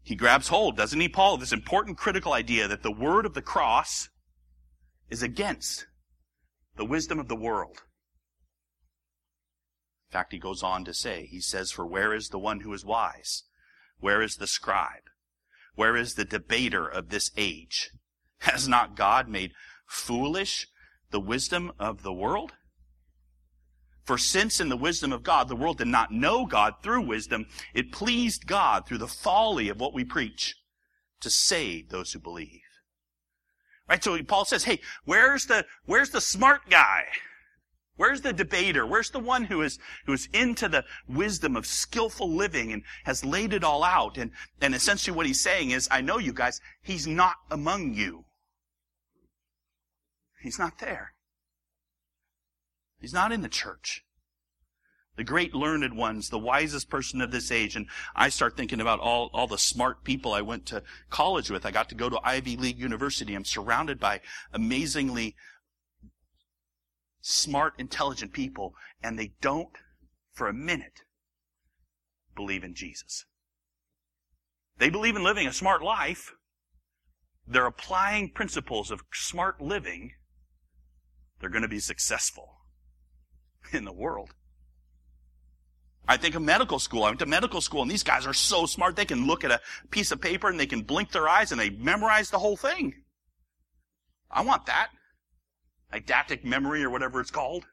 He 0.03 0.17
grabs 0.17 0.49
hold, 0.49 0.79
doesn't 0.79 0.99
he, 0.99 1.11
Paul, 1.11 1.35
of 1.35 1.41
this 1.41 1.53
important 1.53 1.99
critical 1.99 2.33
idea 2.33 2.67
that 2.69 2.83
the 2.83 2.91
word 2.91 3.27
of 3.27 3.35
the 3.35 3.43
cross 3.43 4.09
is 5.11 5.23
against 5.23 5.87
the 6.75 6.87
wisdom 6.87 7.19
of 7.19 7.29
the 7.29 7.37
world. 7.37 7.83
In 10.09 10.13
fact, 10.13 10.33
he 10.33 10.39
goes 10.39 10.63
on 10.63 10.87
to 10.87 10.95
say, 10.95 11.27
he 11.27 11.43
says, 11.43 11.71
For 11.71 11.87
where 11.87 12.15
is 12.15 12.29
the 12.29 12.39
one 12.39 12.61
who 12.61 12.73
is 12.73 12.83
wise? 12.83 13.45
Where 13.99 14.23
is 14.23 14.37
the 14.37 14.47
scribe? 14.47 15.11
Where 15.75 15.99
is 15.99 16.15
the 16.15 16.25
debater 16.25 16.89
of 16.89 17.11
this 17.11 17.31
age? 17.37 17.91
Has 18.39 18.67
not 18.67 18.97
God 18.97 19.29
made 19.29 19.53
foolish 19.91 20.69
the 21.11 21.21
wisdom 21.21 21.73
of 21.79 22.03
the 22.03 22.13
world? 22.13 22.53
For 24.05 24.17
since 24.17 24.61
in 24.61 24.69
the 24.69 24.77
wisdom 24.77 25.13
of 25.13 25.23
God 25.23 25.49
the 25.49 25.57
world 25.57 25.79
did 25.79 25.89
not 25.89 26.13
know 26.13 26.47
God 26.47 26.75
through 26.83 27.03
wisdom, 27.03 27.47
it 27.75 27.93
pleased 27.93 28.47
God 28.47 28.87
through 28.87 28.99
the 28.99 29.09
folly 29.09 29.69
of 29.69 29.81
what 29.81 29.93
we 29.93 30.05
preach 30.05 30.55
to 31.21 31.29
save 31.29 31.91
those 31.91 32.13
who 32.13 32.21
believe. 32.21 32.61
Right? 33.89 34.03
So 34.03 34.23
Paul 34.23 34.45
says, 34.45 34.65
hey, 34.65 34.81
where's 35.05 35.47
the, 35.47 35.67
where's 35.85 36.11
the 36.11 36.21
smart 36.21 36.71
guy? 36.71 37.05
Where's 37.97 38.21
the 38.21 38.33
debater? 38.33 38.87
Where's 38.87 39.11
the 39.11 39.19
one 39.19 39.45
who 39.45 39.61
is, 39.61 39.79
who 40.07 40.13
is 40.13 40.29
into 40.33 40.69
the 40.69 40.85
wisdom 41.07 41.57
of 41.57 41.67
skillful 41.67 42.35
living 42.35 42.73
and 42.73 42.83
has 43.05 43.25
laid 43.25 43.53
it 43.53 43.65
all 43.65 43.85
out? 43.85 44.17
And, 44.17 44.31
and 44.61 44.75
essentially 44.75 45.15
what 45.15 45.27
he's 45.27 45.43
saying 45.43 45.73
is, 45.73 45.89
I 45.91 46.01
know 46.01 46.19
you 46.19 46.33
guys, 46.33 46.61
he's 46.83 47.07
not 47.07 47.35
among 47.51 47.95
you. 47.95 48.25
He's 50.41 50.59
not 50.59 50.79
there. 50.79 51.13
He's 53.01 53.13
not 53.13 53.33
in 53.33 53.43
the 53.43 53.49
church. 53.49 54.05
The 55.17 55.25
great 55.25 55.55
learned 55.55 55.97
ones, 55.97 56.29
the 56.29 56.39
wisest 56.39 56.89
person 56.89 57.21
of 57.21 57.31
this 57.31 57.51
age. 57.51 57.77
And 57.77 57.87
I 58.15 58.29
start 58.29 58.57
thinking 58.57 58.81
about 58.81 59.01
all, 59.01 59.31
all 59.35 59.47
the 59.47 59.59
smart 59.59 60.05
people 60.05 60.33
I 60.33 60.41
went 60.41 60.67
to 60.67 60.83
college 61.11 61.51
with. 61.51 61.67
I 61.67 61.71
got 61.71 61.89
to 61.91 61.95
go 61.95 62.09
to 62.09 62.21
Ivy 62.23 62.57
League 62.57 62.79
University. 62.79 63.35
I'm 63.35 63.45
surrounded 63.45 64.01
by 64.01 64.21
amazingly 64.53 65.37
smart, 67.21 67.75
intelligent 67.79 68.33
people, 68.33 68.75
and 69.03 69.19
they 69.19 69.33
don't, 69.43 69.77
for 70.33 70.49
a 70.49 70.55
minute, 70.55 71.03
believe 72.35 72.65
in 72.65 72.75
Jesus. 72.75 73.27
They 74.79 74.89
believe 74.89 75.17
in 75.17 75.25
living 75.25 75.47
a 75.47 75.53
smart 75.53 75.83
life. 75.83 76.33
They're 77.47 77.67
applying 77.67 78.31
principles 78.31 78.91
of 78.91 79.03
smart 79.13 79.61
living 79.61 80.13
they're 81.41 81.51
going 81.51 81.63
to 81.63 81.69
be 81.69 81.81
successful 81.81 82.59
in 83.73 83.85
the 83.85 83.93
world. 83.93 84.35
I 86.09 86.17
think 86.17 86.35
of 86.35 86.43
medical 86.43 86.79
school. 86.79 87.05
I 87.05 87.09
went 87.09 87.21
to 87.21 87.27
medical 87.27 87.61
school 87.61 87.83
and 87.83 87.91
these 87.91 88.03
guys 88.03 88.27
are 88.27 88.35
so 88.35 88.67
smart. 88.67 88.97
They 88.97 89.05
can 89.05 89.27
look 89.27 89.45
at 89.45 89.51
a 89.51 89.61
piece 89.91 90.11
of 90.11 90.21
paper 90.21 90.49
and 90.49 90.59
they 90.59 90.67
can 90.67 90.83
blink 90.83 91.13
their 91.13 91.29
eyes 91.29 91.53
and 91.53 91.61
they 91.61 91.71
memorize 91.71 92.31
the 92.31 92.39
whole 92.39 92.57
thing. 92.57 92.95
I 94.31 94.43
want 94.43 94.67
that. 94.67 94.89
Eidetic 95.93 96.45
memory 96.45 96.83
or 96.83 96.91
whatever 96.91 97.21
it's 97.21 97.31
called. 97.31 97.67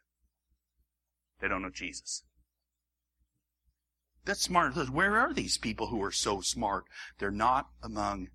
They 1.39 1.47
don't 1.47 1.61
know 1.61 1.69
Jesus. 1.69 2.23
That's 4.25 4.41
smart. 4.41 4.75
Where 4.89 5.17
are 5.17 5.33
these 5.33 5.57
people 5.57 5.87
who 5.87 6.03
are 6.03 6.11
so 6.11 6.41
smart? 6.41 6.85
They're 7.17 7.31
not 7.31 7.69
among 7.81 8.27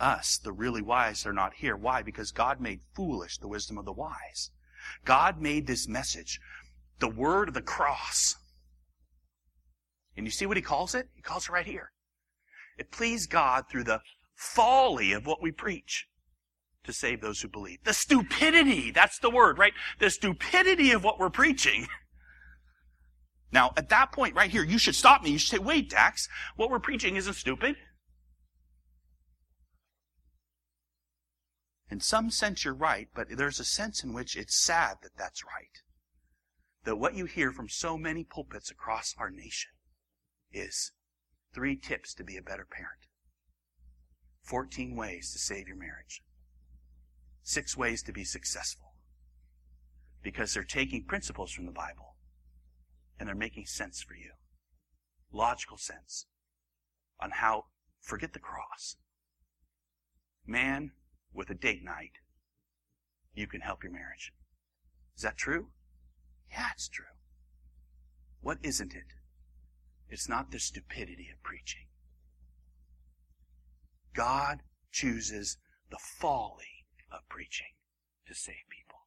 us. 0.00 0.38
The 0.38 0.52
really 0.52 0.82
wise 0.82 1.24
are 1.24 1.32
not 1.32 1.54
here. 1.54 1.76
Why? 1.76 2.02
Because 2.02 2.32
God 2.32 2.60
made 2.60 2.80
foolish 2.94 3.38
the 3.38 3.48
wisdom 3.48 3.78
of 3.78 3.84
the 3.84 3.92
wise. 3.92 4.50
God 5.04 5.40
made 5.40 5.66
this 5.66 5.88
message 5.88 6.40
the 6.98 7.08
word 7.08 7.48
of 7.48 7.54
the 7.54 7.62
cross. 7.62 8.36
And 10.16 10.26
you 10.26 10.30
see 10.30 10.46
what 10.46 10.56
he 10.56 10.62
calls 10.62 10.94
it? 10.94 11.08
He 11.14 11.22
calls 11.22 11.48
it 11.48 11.52
right 11.52 11.66
here. 11.66 11.90
It 12.78 12.90
pleased 12.90 13.30
God 13.30 13.64
through 13.70 13.84
the 13.84 14.00
folly 14.34 15.12
of 15.12 15.26
what 15.26 15.42
we 15.42 15.50
preach 15.50 16.06
to 16.84 16.92
save 16.92 17.20
those 17.20 17.40
who 17.40 17.48
believe. 17.48 17.78
The 17.84 17.92
stupidity, 17.92 18.90
that's 18.90 19.18
the 19.18 19.30
word, 19.30 19.58
right? 19.58 19.72
The 19.98 20.10
stupidity 20.10 20.92
of 20.92 21.04
what 21.04 21.18
we're 21.18 21.30
preaching. 21.30 21.86
Now, 23.52 23.72
at 23.76 23.88
that 23.90 24.10
point 24.10 24.34
right 24.34 24.50
here, 24.50 24.64
you 24.64 24.76
should 24.76 24.96
stop 24.96 25.22
me. 25.22 25.30
You 25.30 25.38
should 25.38 25.50
say, 25.50 25.58
wait, 25.58 25.88
Dax, 25.88 26.28
what 26.56 26.68
we're 26.68 26.80
preaching 26.80 27.14
isn't 27.14 27.34
stupid. 27.34 27.76
In 31.88 32.00
some 32.00 32.30
sense, 32.30 32.64
you're 32.64 32.74
right, 32.74 33.08
but 33.14 33.28
there's 33.30 33.60
a 33.60 33.64
sense 33.64 34.02
in 34.02 34.12
which 34.12 34.36
it's 34.36 34.56
sad 34.56 34.98
that 35.02 35.16
that's 35.16 35.44
right. 35.44 35.82
That 36.84 36.96
what 36.96 37.14
you 37.14 37.26
hear 37.26 37.52
from 37.52 37.68
so 37.68 37.96
many 37.96 38.24
pulpits 38.24 38.70
across 38.70 39.14
our 39.18 39.30
nation 39.30 39.70
is 40.52 40.92
three 41.54 41.76
tips 41.76 42.12
to 42.14 42.24
be 42.24 42.36
a 42.36 42.42
better 42.42 42.66
parent, 42.68 43.06
14 44.42 44.96
ways 44.96 45.32
to 45.32 45.38
save 45.38 45.68
your 45.68 45.76
marriage, 45.76 46.22
six 47.42 47.76
ways 47.76 48.02
to 48.02 48.12
be 48.12 48.24
successful. 48.24 48.94
Because 50.22 50.54
they're 50.54 50.64
taking 50.64 51.04
principles 51.04 51.52
from 51.52 51.66
the 51.66 51.72
Bible 51.72 52.16
and 53.18 53.28
they're 53.28 53.36
making 53.36 53.66
sense 53.66 54.02
for 54.02 54.14
you. 54.14 54.32
Logical 55.32 55.76
sense 55.76 56.26
on 57.20 57.30
how, 57.30 57.66
forget 58.00 58.32
the 58.32 58.38
cross. 58.40 58.96
Man 60.46 60.92
with 61.36 61.50
a 61.50 61.54
date 61.54 61.84
night, 61.84 62.12
you 63.34 63.46
can 63.46 63.60
help 63.60 63.82
your 63.82 63.92
marriage. 63.92 64.32
Is 65.16 65.22
that 65.22 65.36
true? 65.36 65.68
Yeah, 66.50 66.68
it's 66.74 66.88
true. 66.88 67.04
What 68.40 68.58
isn't 68.62 68.94
it? 68.94 69.14
It's 70.08 70.28
not 70.28 70.50
the 70.50 70.58
stupidity 70.58 71.28
of 71.32 71.42
preaching. 71.42 71.86
God 74.14 74.60
chooses 74.90 75.58
the 75.90 75.98
folly 75.98 76.86
of 77.12 77.28
preaching 77.28 77.74
to 78.26 78.34
save 78.34 78.54
people. 78.70 78.98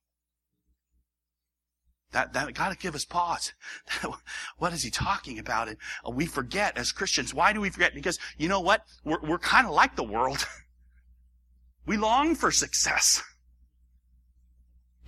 That, 2.12 2.34
that 2.34 2.54
got 2.54 2.72
to 2.72 2.78
give 2.78 2.96
us 2.96 3.06
pause. 3.06 3.54
what 4.58 4.74
is 4.74 4.84
he 4.84 4.90
talking 4.90 5.38
about? 5.38 5.68
And 5.68 5.78
we 6.12 6.26
forget 6.26 6.78
as 6.78 6.92
Christians. 6.92 7.34
Why 7.34 7.54
do 7.54 7.62
we 7.62 7.70
forget? 7.70 7.94
Because 7.94 8.18
you 8.38 8.48
know 8.48 8.60
what? 8.60 8.84
We're, 9.04 9.22
we're 9.22 9.40
kind 9.40 9.68
of 9.68 9.74
like 9.74 9.96
the 9.96 10.04
world. 10.04 10.46
We 11.90 11.98
long 11.98 12.36
for 12.36 12.52
success. 12.52 13.24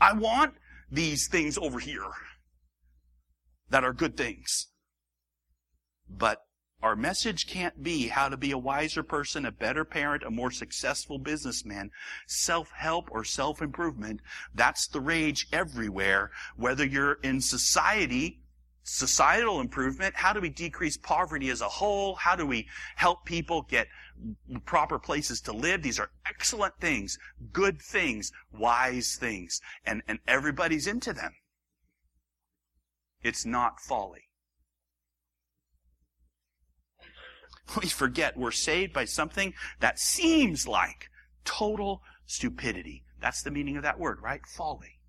I 0.01 0.13
want 0.13 0.55
these 0.91 1.27
things 1.27 1.55
over 1.59 1.77
here 1.77 2.09
that 3.69 3.83
are 3.83 3.93
good 3.93 4.17
things. 4.17 4.65
But 6.09 6.39
our 6.81 6.95
message 6.95 7.45
can't 7.45 7.83
be 7.83 8.07
how 8.07 8.29
to 8.29 8.35
be 8.35 8.49
a 8.49 8.57
wiser 8.57 9.03
person, 9.03 9.45
a 9.45 9.51
better 9.51 9.85
parent, 9.85 10.23
a 10.23 10.31
more 10.31 10.49
successful 10.49 11.19
businessman, 11.19 11.91
self-help 12.25 13.09
or 13.11 13.23
self-improvement. 13.23 14.21
That's 14.55 14.87
the 14.87 15.01
rage 15.01 15.49
everywhere. 15.53 16.31
Whether 16.57 16.83
you're 16.83 17.19
in 17.21 17.41
society 17.41 18.41
societal 18.83 19.61
improvement? 19.61 20.15
How 20.15 20.33
do 20.33 20.41
we 20.41 20.49
decrease 20.49 20.97
poverty 20.97 21.49
as 21.49 21.61
a 21.61 21.69
whole? 21.69 22.15
How 22.15 22.35
do 22.35 22.45
we 22.45 22.67
help 22.95 23.25
people 23.25 23.63
get 23.63 23.87
proper 24.65 24.99
places 24.99 25.41
to 25.41 25.51
live? 25.51 25.83
These 25.83 25.99
are 25.99 26.11
excellent 26.27 26.79
things, 26.79 27.17
good 27.51 27.81
things, 27.81 28.31
wise 28.51 29.15
things, 29.15 29.61
and, 29.85 30.01
and 30.07 30.19
everybody's 30.27 30.87
into 30.87 31.13
them. 31.13 31.33
It's 33.23 33.45
not 33.45 33.79
folly. 33.79 34.27
We 37.81 37.87
forget 37.87 38.35
we're 38.35 38.51
saved 38.51 38.91
by 38.91 39.05
something 39.05 39.53
that 39.79 39.99
seems 39.99 40.67
like 40.67 41.09
total 41.45 42.01
stupidity. 42.25 43.03
That's 43.21 43.43
the 43.43 43.51
meaning 43.51 43.77
of 43.77 43.83
that 43.83 43.99
word, 43.99 44.19
right? 44.21 44.41
Folly. 44.45 44.99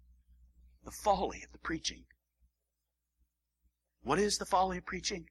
The 0.85 0.93
folly 0.93 1.43
of 1.45 1.53
the 1.53 1.59
preaching. 1.59 2.05
What 4.03 4.19
is 4.19 4.39
the 4.39 4.45
folly 4.45 4.79
of 4.79 4.87
preaching? 4.87 5.27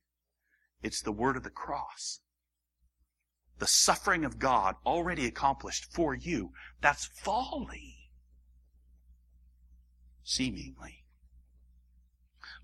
It's 0.81 1.01
the 1.01 1.11
word 1.11 1.37
of 1.37 1.43
the 1.43 1.49
cross. 1.49 2.19
The 3.61 3.67
suffering 3.67 4.25
of 4.25 4.39
God 4.39 4.73
already 4.87 5.27
accomplished 5.27 5.93
for 5.93 6.15
you. 6.15 6.51
That's 6.81 7.05
folly. 7.05 8.09
Seemingly. 10.23 11.05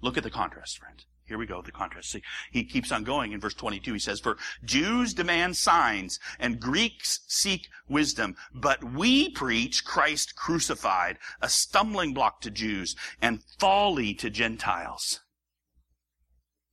Look 0.02 0.18
at 0.18 0.24
the 0.24 0.32
contrast, 0.32 0.80
friend. 0.80 1.06
Here 1.26 1.38
we 1.38 1.46
go, 1.46 1.62
the 1.62 1.72
contrast. 1.72 2.10
See, 2.10 2.24
he 2.52 2.64
keeps 2.64 2.92
on 2.92 3.04
going 3.04 3.32
in 3.32 3.40
verse 3.40 3.54
22. 3.54 3.94
He 3.94 4.00
says, 4.00 4.20
For 4.20 4.40
Jews 4.66 5.14
demand 5.14 5.56
signs 5.56 6.20
and 6.40 6.60
Greeks 6.60 7.20
seek 7.28 7.68
wisdom, 7.88 8.36
but 8.52 8.84
we 8.84 9.30
preach 9.30 9.86
Christ 9.86 10.36
crucified, 10.36 11.20
a 11.40 11.48
stumbling 11.48 12.16
block 12.16 12.42
to 12.42 12.50
Jews 12.50 12.96
and 13.22 13.44
folly 13.60 14.16
to 14.16 14.32
Gentiles. 14.32 15.20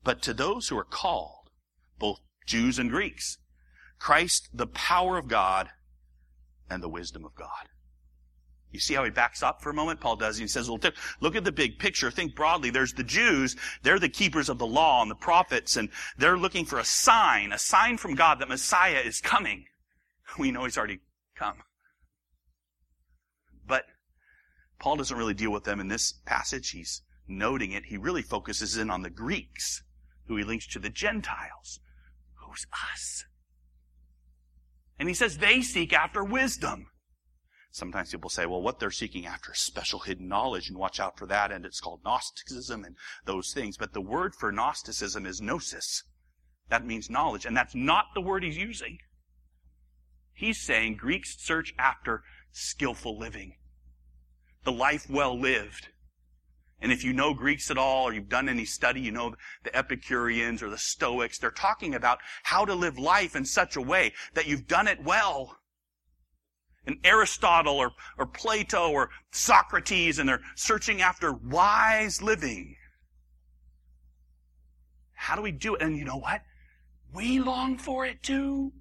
But 0.03 0.23
to 0.23 0.33
those 0.33 0.69
who 0.69 0.79
are 0.79 0.85
called, 0.85 1.51
both 1.99 2.21
Jews 2.47 2.79
and 2.79 2.91
Greeks, 2.91 3.37
Christ, 4.05 4.51
the 4.53 4.67
power 4.67 5.17
of 5.17 5.29
God 5.29 5.71
and 6.69 6.83
the 6.83 6.91
wisdom 6.91 7.25
of 7.25 7.35
God. 7.35 7.71
You 8.71 8.79
see 8.79 8.93
how 8.93 9.03
he 9.03 9.09
backs 9.09 9.43
up 9.43 9.63
for 9.63 9.71
a 9.71 9.75
moment? 9.75 9.99
Paul 9.99 10.17
does. 10.17 10.37
He 10.37 10.47
says, 10.47 10.69
well, 10.69 10.79
look 11.23 11.37
at 11.37 11.45
the 11.45 11.51
big 11.51 11.79
picture. 11.79 12.11
Think 12.11 12.35
broadly. 12.35 12.69
There's 12.69 12.93
the 12.93 13.03
Jews. 13.03 13.57
They're 13.83 13.99
the 13.99 14.11
keepers 14.11 14.51
of 14.51 14.59
the 14.59 14.67
law 14.67 15.01
and 15.01 15.11
the 15.11 15.15
prophets, 15.15 15.79
and 15.79 15.89
they're 16.19 16.37
looking 16.37 16.67
for 16.67 16.79
a 16.79 16.85
sign, 16.85 17.51
a 17.51 17.59
sign 17.59 17.97
from 17.97 18.15
God 18.15 18.41
that 18.41 18.49
Messiah 18.51 19.01
is 19.01 19.23
coming. 19.23 19.65
We 20.39 20.51
know 20.51 20.65
he's 20.65 20.77
already 20.77 21.01
come. 21.35 21.63
But 23.67 23.85
Paul 24.81 24.97
doesn't 24.97 25.17
really 25.17 25.33
deal 25.33 25.51
with 25.51 25.65
them 25.65 25.81
in 25.81 25.89
this 25.89 26.13
passage. 26.27 26.71
He's 26.71 27.01
noting 27.27 27.73
it. 27.73 27.87
He 27.87 27.97
really 27.97 28.23
focuses 28.23 28.77
in 28.77 28.91
on 28.91 29.01
the 29.01 29.09
Greeks 29.09 29.83
who 30.27 30.37
he 30.37 30.45
links 30.45 30.67
to 30.69 30.79
the 30.79 30.91
Gentiles, 30.91 31.81
who's 32.35 32.67
us. 32.93 33.25
And 34.99 35.09
he 35.09 35.15
says 35.15 35.39
they 35.39 35.61
seek 35.61 35.93
after 35.93 36.23
wisdom. 36.25 36.87
Sometimes 37.71 38.11
people 38.11 38.31
say, 38.31 38.47
well, 38.47 38.63
what 38.63 38.79
they're 38.79 38.93
seeking 38.93 39.27
after 39.27 39.53
is 39.53 39.59
special 39.59 39.99
hidden 39.99 40.29
knowledge, 40.29 40.69
and 40.69 40.79
watch 40.79 41.01
out 41.01 41.19
for 41.19 41.27
that, 41.27 41.51
and 41.51 41.67
it's 41.67 41.81
called 41.81 42.03
Gnosticism 42.05 42.85
and 42.85 42.97
those 43.25 43.53
things. 43.53 43.77
But 43.77 43.93
the 43.93 44.01
word 44.01 44.35
for 44.37 44.53
Gnosticism 44.53 45.27
is 45.27 45.41
gnosis. 45.41 46.05
That 46.69 46.87
means 46.87 47.11
knowledge, 47.11 47.45
and 47.45 47.57
that's 47.57 47.75
not 47.75 48.07
the 48.15 48.21
word 48.21 48.45
he's 48.45 48.57
using. 48.57 48.99
He's 50.33 50.61
saying 50.61 50.97
Greeks 50.97 51.37
search 51.39 51.75
after 51.77 52.23
skillful 52.53 53.19
living, 53.19 53.57
the 54.63 54.73
life 54.73 55.11
well 55.11 55.39
lived, 55.39 55.89
and 56.81 56.93
if 56.93 57.05
you 57.05 57.13
know 57.13 57.35
Greeks 57.35 57.71
at 57.71 57.79
all, 57.79 58.05
or 58.05 58.13
you've 58.13 58.29
done 58.29 58.49
any 58.49 58.65
study, 58.65 59.01
you 59.01 59.11
know 59.11 59.35
the 59.63 59.75
Epicureans 59.77 60.63
or 60.63 60.69
the 60.69 60.79
Stoics, 60.79 61.39
they're 61.39 61.51
talking 61.51 61.95
about 61.95 62.19
how 62.43 62.65
to 62.65 62.75
live 62.75 62.99
life 62.99 63.37
in 63.37 63.45
such 63.45 63.77
a 63.77 63.81
way 63.81 64.13
that 64.35 64.47
you've 64.47 64.67
done 64.67 64.89
it 64.89 65.03
well. 65.03 65.57
And 66.87 66.99
Aristotle 67.03 67.77
or, 67.77 67.93
or 68.19 68.27
Plato 68.27 68.91
or 68.91 69.11
Socrates, 69.33 70.19
and 70.19 70.29
they're 70.29 70.43
searching 70.55 71.01
after 71.01 71.33
wise 71.33 72.21
living. 72.21 72.77
How 75.15 75.37
do 75.37 75.43
we 75.43 75.53
do 75.53 75.77
it? 75.77 75.81
And 75.81 75.97
you 75.97 76.05
know 76.05 76.19
what? 76.19 76.43
We 77.15 77.41
long 77.41 77.79
for 77.79 78.05
it 78.05 78.23
too. 78.23 78.73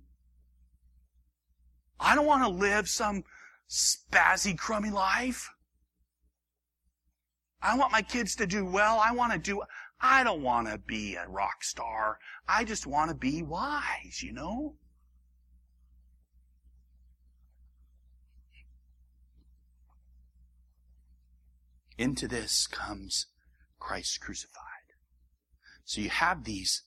I 2.00 2.16
don't 2.16 2.26
want 2.26 2.44
to 2.44 2.50
live 2.50 2.90
some 2.90 3.24
spazzy, 3.70 4.58
crummy 4.58 4.90
life. 4.90 5.50
I 7.63 7.77
want 7.77 7.93
my 7.93 8.01
kids 8.01 8.36
to 8.36 8.46
do 8.46 8.65
well. 8.65 9.00
I 9.00 9.13
want 9.13 9.32
to 9.32 9.39
do, 9.39 9.63
I 10.01 10.24
don't 10.25 10.43
want 10.43 10.67
to 10.67 10.77
be 10.77 11.15
a 11.15 11.27
rock 11.27 11.63
star. 11.63 12.20
I 12.48 12.65
just 12.65 12.86
want 12.86 13.10
to 13.10 13.15
be 13.15 13.41
wise, 13.41 14.22
you 14.22 14.34
know? 14.34 14.75
Into 21.98 22.27
this 22.27 22.67
comes 22.67 23.27
Christ 23.79 24.20
crucified. 24.20 24.60
So 25.86 26.01
you 26.01 26.10
have 26.10 26.43
these 26.43 26.84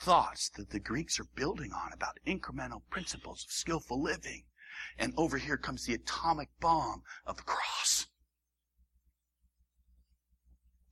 thoughts 0.00 0.48
that 0.56 0.70
the 0.70 0.80
Greeks 0.80 1.18
are 1.18 1.26
building 1.34 1.72
on 1.72 1.92
about 1.92 2.18
incremental 2.26 2.82
principles 2.90 3.44
of 3.44 3.52
skillful 3.52 4.02
living. 4.02 4.44
And 4.98 5.12
over 5.16 5.38
here 5.38 5.56
comes 5.56 5.84
the 5.84 5.94
atomic 5.94 6.48
bomb 6.60 7.02
of 7.26 7.36
the 7.36 7.42
cross. 7.42 7.95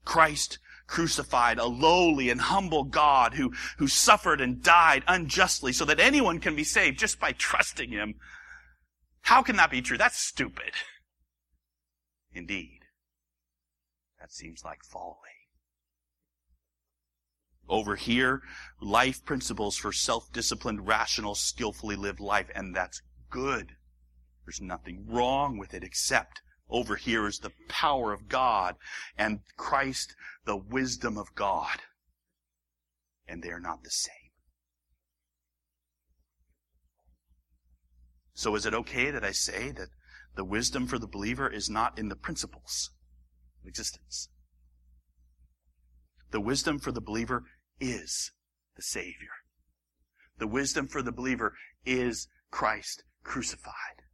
Christ 0.05 0.59
crucified, 0.87 1.57
a 1.57 1.65
lowly 1.65 2.29
and 2.29 2.39
humble 2.39 2.83
God 2.83 3.33
who, 3.33 3.51
who 3.77 3.87
suffered 3.87 4.39
and 4.39 4.61
died 4.61 5.03
unjustly 5.07 5.73
so 5.73 5.83
that 5.85 5.99
anyone 5.99 6.39
can 6.39 6.55
be 6.55 6.63
saved 6.63 6.99
just 6.99 7.19
by 7.19 7.31
trusting 7.31 7.89
him. 7.89 8.15
How 9.21 9.41
can 9.41 9.55
that 9.55 9.71
be 9.71 9.81
true? 9.81 9.97
That's 9.97 10.19
stupid. 10.19 10.71
Indeed. 12.33 12.81
That 14.19 14.31
seems 14.31 14.63
like 14.63 14.83
folly. 14.83 15.15
Over 17.67 17.95
here, 17.95 18.43
life 18.79 19.25
principles 19.25 19.75
for 19.75 19.91
self-disciplined, 19.91 20.87
rational, 20.87 21.33
skillfully 21.33 21.95
lived 21.95 22.19
life, 22.19 22.51
and 22.53 22.75
that's 22.75 23.01
good. 23.31 23.71
There's 24.45 24.61
nothing 24.61 25.07
wrong 25.07 25.57
with 25.57 25.73
it 25.73 25.83
except 25.83 26.41
over 26.69 26.95
here 26.95 27.27
is 27.27 27.39
the 27.39 27.51
power 27.67 28.11
of 28.11 28.27
God 28.27 28.75
and 29.17 29.39
Christ, 29.57 30.15
the 30.45 30.57
wisdom 30.57 31.17
of 31.17 31.35
God. 31.35 31.81
And 33.27 33.43
they 33.43 33.49
are 33.49 33.59
not 33.59 33.83
the 33.83 33.91
same. 33.91 34.13
So 38.33 38.55
is 38.55 38.65
it 38.65 38.73
okay 38.73 39.11
that 39.11 39.23
I 39.23 39.31
say 39.31 39.71
that 39.71 39.89
the 40.35 40.43
wisdom 40.43 40.87
for 40.87 40.99
the 40.99 41.07
believer 41.07 41.47
is 41.47 41.69
not 41.69 41.97
in 41.97 42.09
the 42.09 42.15
principles 42.15 42.91
of 43.61 43.67
existence? 43.67 44.29
The 46.31 46.41
wisdom 46.41 46.79
for 46.79 46.91
the 46.91 47.01
believer 47.01 47.43
is 47.79 48.31
the 48.75 48.81
Savior. 48.81 49.29
The 50.37 50.47
wisdom 50.47 50.87
for 50.87 51.01
the 51.01 51.13
believer 51.13 51.53
is 51.85 52.27
Christ 52.51 53.03
crucified 53.23 54.04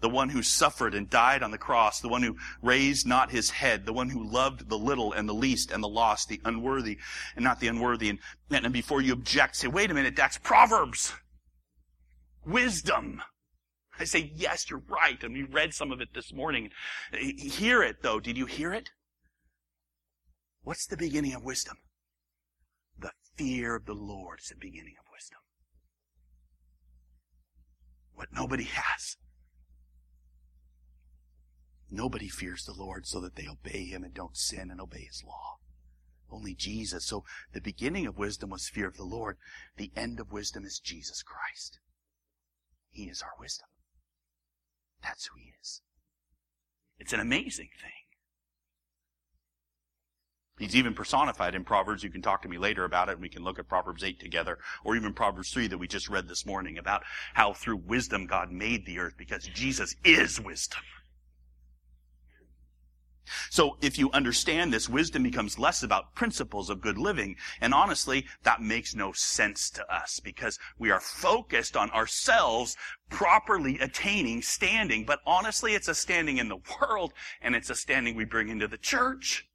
the 0.00 0.08
one 0.08 0.28
who 0.28 0.42
suffered 0.42 0.94
and 0.94 1.08
died 1.08 1.42
on 1.42 1.50
the 1.50 1.58
cross, 1.58 2.00
the 2.00 2.08
one 2.08 2.22
who 2.22 2.36
raised 2.62 3.06
not 3.06 3.30
his 3.30 3.50
head, 3.50 3.86
the 3.86 3.92
one 3.92 4.10
who 4.10 4.30
loved 4.30 4.68
the 4.68 4.78
little 4.78 5.12
and 5.12 5.28
the 5.28 5.34
least 5.34 5.70
and 5.70 5.82
the 5.82 5.88
lost, 5.88 6.28
the 6.28 6.40
unworthy 6.44 6.98
and 7.34 7.44
not 7.44 7.60
the 7.60 7.68
unworthy. 7.68 8.10
And, 8.10 8.18
and 8.50 8.72
before 8.72 9.00
you 9.00 9.14
object, 9.14 9.56
say, 9.56 9.68
wait 9.68 9.90
a 9.90 9.94
minute, 9.94 10.16
that's 10.16 10.38
Proverbs. 10.38 11.14
Wisdom. 12.44 13.22
I 13.98 14.04
say, 14.04 14.30
yes, 14.34 14.68
you're 14.68 14.82
right. 14.88 15.22
And 15.22 15.32
we 15.32 15.42
read 15.44 15.72
some 15.72 15.90
of 15.90 16.00
it 16.00 16.08
this 16.14 16.32
morning. 16.32 16.70
Hear 17.12 17.82
it 17.82 18.02
though. 18.02 18.20
Did 18.20 18.36
you 18.36 18.46
hear 18.46 18.72
it? 18.74 18.90
What's 20.62 20.86
the 20.86 20.96
beginning 20.96 21.32
of 21.32 21.44
wisdom? 21.44 21.76
The 22.98 23.12
fear 23.36 23.76
of 23.76 23.86
the 23.86 23.94
Lord 23.94 24.40
is 24.40 24.48
the 24.48 24.56
beginning 24.56 24.94
of 24.98 25.06
wisdom. 25.12 25.38
What 28.14 28.28
nobody 28.32 28.64
has 28.64 29.16
Nobody 31.96 32.28
fears 32.28 32.66
the 32.66 32.74
Lord 32.74 33.06
so 33.06 33.20
that 33.20 33.36
they 33.36 33.48
obey 33.48 33.86
Him 33.86 34.04
and 34.04 34.12
don't 34.12 34.36
sin 34.36 34.70
and 34.70 34.82
obey 34.82 35.06
His 35.06 35.24
law. 35.26 35.56
Only 36.30 36.54
Jesus. 36.54 37.06
So 37.06 37.24
the 37.54 37.60
beginning 37.60 38.06
of 38.06 38.18
wisdom 38.18 38.50
was 38.50 38.68
fear 38.68 38.86
of 38.86 38.98
the 38.98 39.04
Lord. 39.04 39.38
The 39.78 39.92
end 39.96 40.20
of 40.20 40.30
wisdom 40.30 40.66
is 40.66 40.78
Jesus 40.78 41.22
Christ. 41.22 41.78
He 42.90 43.04
is 43.04 43.22
our 43.22 43.32
wisdom. 43.40 43.68
That's 45.02 45.24
who 45.26 45.40
He 45.42 45.54
is. 45.58 45.80
It's 46.98 47.14
an 47.14 47.20
amazing 47.20 47.70
thing. 47.80 47.90
He's 50.58 50.76
even 50.76 50.92
personified 50.92 51.54
in 51.54 51.64
Proverbs. 51.64 52.02
You 52.02 52.10
can 52.10 52.22
talk 52.22 52.42
to 52.42 52.48
me 52.48 52.58
later 52.58 52.84
about 52.84 53.08
it 53.08 53.12
and 53.12 53.22
we 53.22 53.30
can 53.30 53.42
look 53.42 53.58
at 53.58 53.68
Proverbs 53.68 54.04
8 54.04 54.20
together 54.20 54.58
or 54.84 54.96
even 54.96 55.14
Proverbs 55.14 55.50
3 55.50 55.66
that 55.68 55.78
we 55.78 55.88
just 55.88 56.10
read 56.10 56.28
this 56.28 56.44
morning 56.44 56.76
about 56.76 57.04
how 57.32 57.54
through 57.54 57.76
wisdom 57.76 58.26
God 58.26 58.52
made 58.52 58.84
the 58.84 58.98
earth 58.98 59.14
because 59.16 59.48
Jesus 59.54 59.96
is 60.04 60.38
wisdom. 60.38 60.82
So 63.50 63.76
if 63.80 63.98
you 63.98 64.10
understand 64.12 64.72
this, 64.72 64.88
wisdom 64.88 65.22
becomes 65.22 65.58
less 65.58 65.82
about 65.82 66.14
principles 66.14 66.70
of 66.70 66.80
good 66.80 66.98
living. 66.98 67.36
And 67.60 67.74
honestly, 67.74 68.26
that 68.42 68.62
makes 68.62 68.94
no 68.94 69.12
sense 69.12 69.70
to 69.70 69.94
us 69.94 70.20
because 70.20 70.58
we 70.78 70.90
are 70.90 71.00
focused 71.00 71.76
on 71.76 71.90
ourselves 71.90 72.76
properly 73.10 73.78
attaining 73.78 74.42
standing. 74.42 75.04
But 75.04 75.20
honestly, 75.26 75.74
it's 75.74 75.88
a 75.88 75.94
standing 75.94 76.38
in 76.38 76.48
the 76.48 76.58
world 76.80 77.12
and 77.40 77.54
it's 77.54 77.70
a 77.70 77.74
standing 77.74 78.16
we 78.16 78.24
bring 78.24 78.48
into 78.48 78.68
the 78.68 78.78
church. 78.78 79.48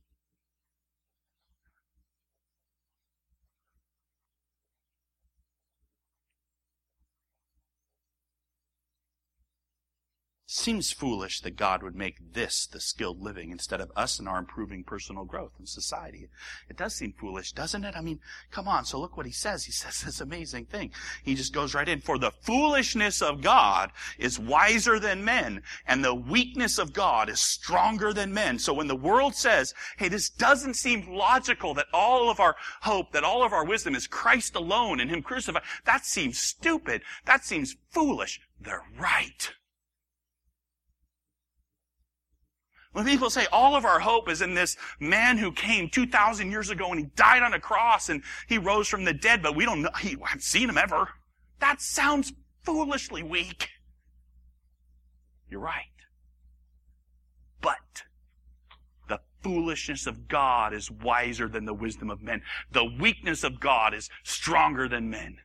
Seems 10.53 10.91
foolish 10.91 11.39
that 11.39 11.55
God 11.55 11.81
would 11.81 11.95
make 11.95 12.33
this 12.33 12.67
the 12.67 12.81
skilled 12.81 13.21
living 13.21 13.51
instead 13.51 13.79
of 13.79 13.89
us 13.95 14.19
and 14.19 14.27
our 14.27 14.37
improving 14.37 14.83
personal 14.83 15.23
growth 15.23 15.53
in 15.57 15.65
society. 15.65 16.27
It 16.69 16.75
does 16.75 16.93
seem 16.93 17.13
foolish, 17.13 17.53
doesn't 17.53 17.85
it? 17.85 17.95
I 17.95 18.01
mean, 18.01 18.19
come 18.51 18.67
on. 18.67 18.83
So 18.83 18.99
look 18.99 19.15
what 19.15 19.25
he 19.25 19.31
says. 19.31 19.63
He 19.63 19.71
says 19.71 20.01
this 20.01 20.19
amazing 20.19 20.65
thing. 20.65 20.91
He 21.23 21.35
just 21.35 21.53
goes 21.53 21.73
right 21.73 21.87
in. 21.87 22.01
For 22.01 22.17
the 22.17 22.31
foolishness 22.31 23.21
of 23.21 23.41
God 23.41 23.93
is 24.19 24.39
wiser 24.39 24.99
than 24.99 25.23
men, 25.23 25.63
and 25.87 26.03
the 26.03 26.13
weakness 26.13 26.77
of 26.77 26.91
God 26.91 27.29
is 27.29 27.39
stronger 27.39 28.11
than 28.11 28.33
men. 28.33 28.59
So 28.59 28.73
when 28.73 28.87
the 28.87 28.93
world 28.93 29.35
says, 29.35 29.73
hey, 29.95 30.09
this 30.09 30.29
doesn't 30.29 30.73
seem 30.73 31.15
logical 31.15 31.73
that 31.75 31.87
all 31.93 32.29
of 32.29 32.41
our 32.41 32.57
hope, 32.81 33.13
that 33.13 33.23
all 33.23 33.41
of 33.41 33.53
our 33.53 33.63
wisdom 33.63 33.95
is 33.95 34.05
Christ 34.05 34.57
alone 34.57 34.99
and 34.99 35.09
Him 35.09 35.23
crucified, 35.23 35.63
that 35.85 36.05
seems 36.05 36.37
stupid. 36.37 37.03
That 37.23 37.45
seems 37.45 37.77
foolish. 37.89 38.41
They're 38.59 38.83
right. 38.99 39.53
When 42.93 43.05
people 43.05 43.29
say 43.29 43.47
all 43.51 43.75
of 43.75 43.85
our 43.85 43.99
hope 43.99 44.29
is 44.29 44.41
in 44.41 44.53
this 44.53 44.75
man 44.99 45.37
who 45.37 45.51
came 45.51 45.89
2,000 45.89 46.51
years 46.51 46.69
ago 46.69 46.91
and 46.91 46.99
he 46.99 47.05
died 47.15 47.41
on 47.41 47.53
a 47.53 47.59
cross 47.59 48.09
and 48.09 48.21
he 48.47 48.57
rose 48.57 48.87
from 48.87 49.05
the 49.05 49.13
dead, 49.13 49.41
but 49.41 49.55
we 49.55 49.63
don't 49.63 49.81
know, 49.81 49.91
he, 49.99 50.15
we 50.15 50.23
haven't 50.25 50.43
seen 50.43 50.67
him 50.67 50.77
ever. 50.77 51.09
That 51.59 51.81
sounds 51.81 52.33
foolishly 52.63 53.23
weak. 53.23 53.69
You're 55.49 55.61
right. 55.61 55.85
But 57.61 58.03
the 59.07 59.19
foolishness 59.41 60.05
of 60.05 60.27
God 60.27 60.73
is 60.73 60.91
wiser 60.91 61.47
than 61.47 61.65
the 61.65 61.73
wisdom 61.73 62.09
of 62.09 62.21
men. 62.21 62.41
The 62.71 62.85
weakness 62.85 63.43
of 63.43 63.59
God 63.61 63.93
is 63.93 64.09
stronger 64.23 64.89
than 64.89 65.09
men. 65.09 65.37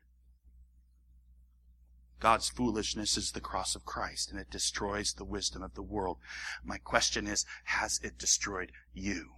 God's 2.18 2.48
foolishness 2.48 3.16
is 3.16 3.32
the 3.32 3.40
cross 3.40 3.74
of 3.74 3.84
Christ 3.84 4.30
and 4.30 4.40
it 4.40 4.50
destroys 4.50 5.12
the 5.12 5.24
wisdom 5.24 5.62
of 5.62 5.74
the 5.74 5.82
world. 5.82 6.18
My 6.64 6.78
question 6.78 7.26
is, 7.26 7.44
has 7.64 8.00
it 8.02 8.18
destroyed 8.18 8.72
you? 8.92 9.32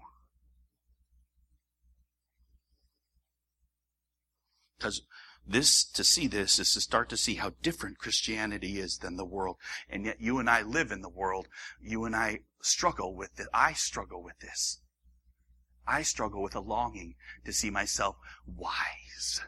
Because 4.79 5.03
this, 5.45 5.85
to 5.85 6.05
see 6.05 6.29
this 6.29 6.59
is 6.59 6.73
to 6.75 6.81
start 6.81 7.09
to 7.09 7.17
see 7.17 7.35
how 7.35 7.53
different 7.63 7.99
Christianity 7.99 8.79
is 8.79 8.99
than 8.99 9.17
the 9.17 9.25
world. 9.25 9.57
And 9.89 10.05
yet 10.05 10.21
you 10.21 10.39
and 10.39 10.49
I 10.49 10.63
live 10.63 10.93
in 10.93 11.01
the 11.01 11.09
world. 11.09 11.49
You 11.81 12.05
and 12.05 12.15
I 12.15 12.41
struggle 12.63 13.17
with 13.17 13.41
it. 13.41 13.49
I 13.53 13.73
struggle 13.73 14.23
with 14.23 14.39
this. 14.41 14.81
I 15.87 16.03
struggle 16.03 16.43
with 16.43 16.55
a 16.55 16.61
longing 16.61 17.15
to 17.45 17.53
see 17.53 17.71
myself 17.71 18.17
wise. 18.47 19.41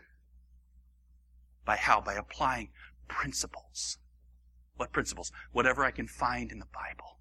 By 1.67 1.77
how? 1.77 2.01
By 2.01 2.15
applying 2.15 2.71
principles. 3.11 3.99
What 4.77 4.93
principles? 4.93 5.31
Whatever 5.53 5.85
I 5.85 5.91
can 5.91 6.07
find 6.07 6.51
in 6.51 6.59
the 6.59 6.67
Bible. 6.73 7.19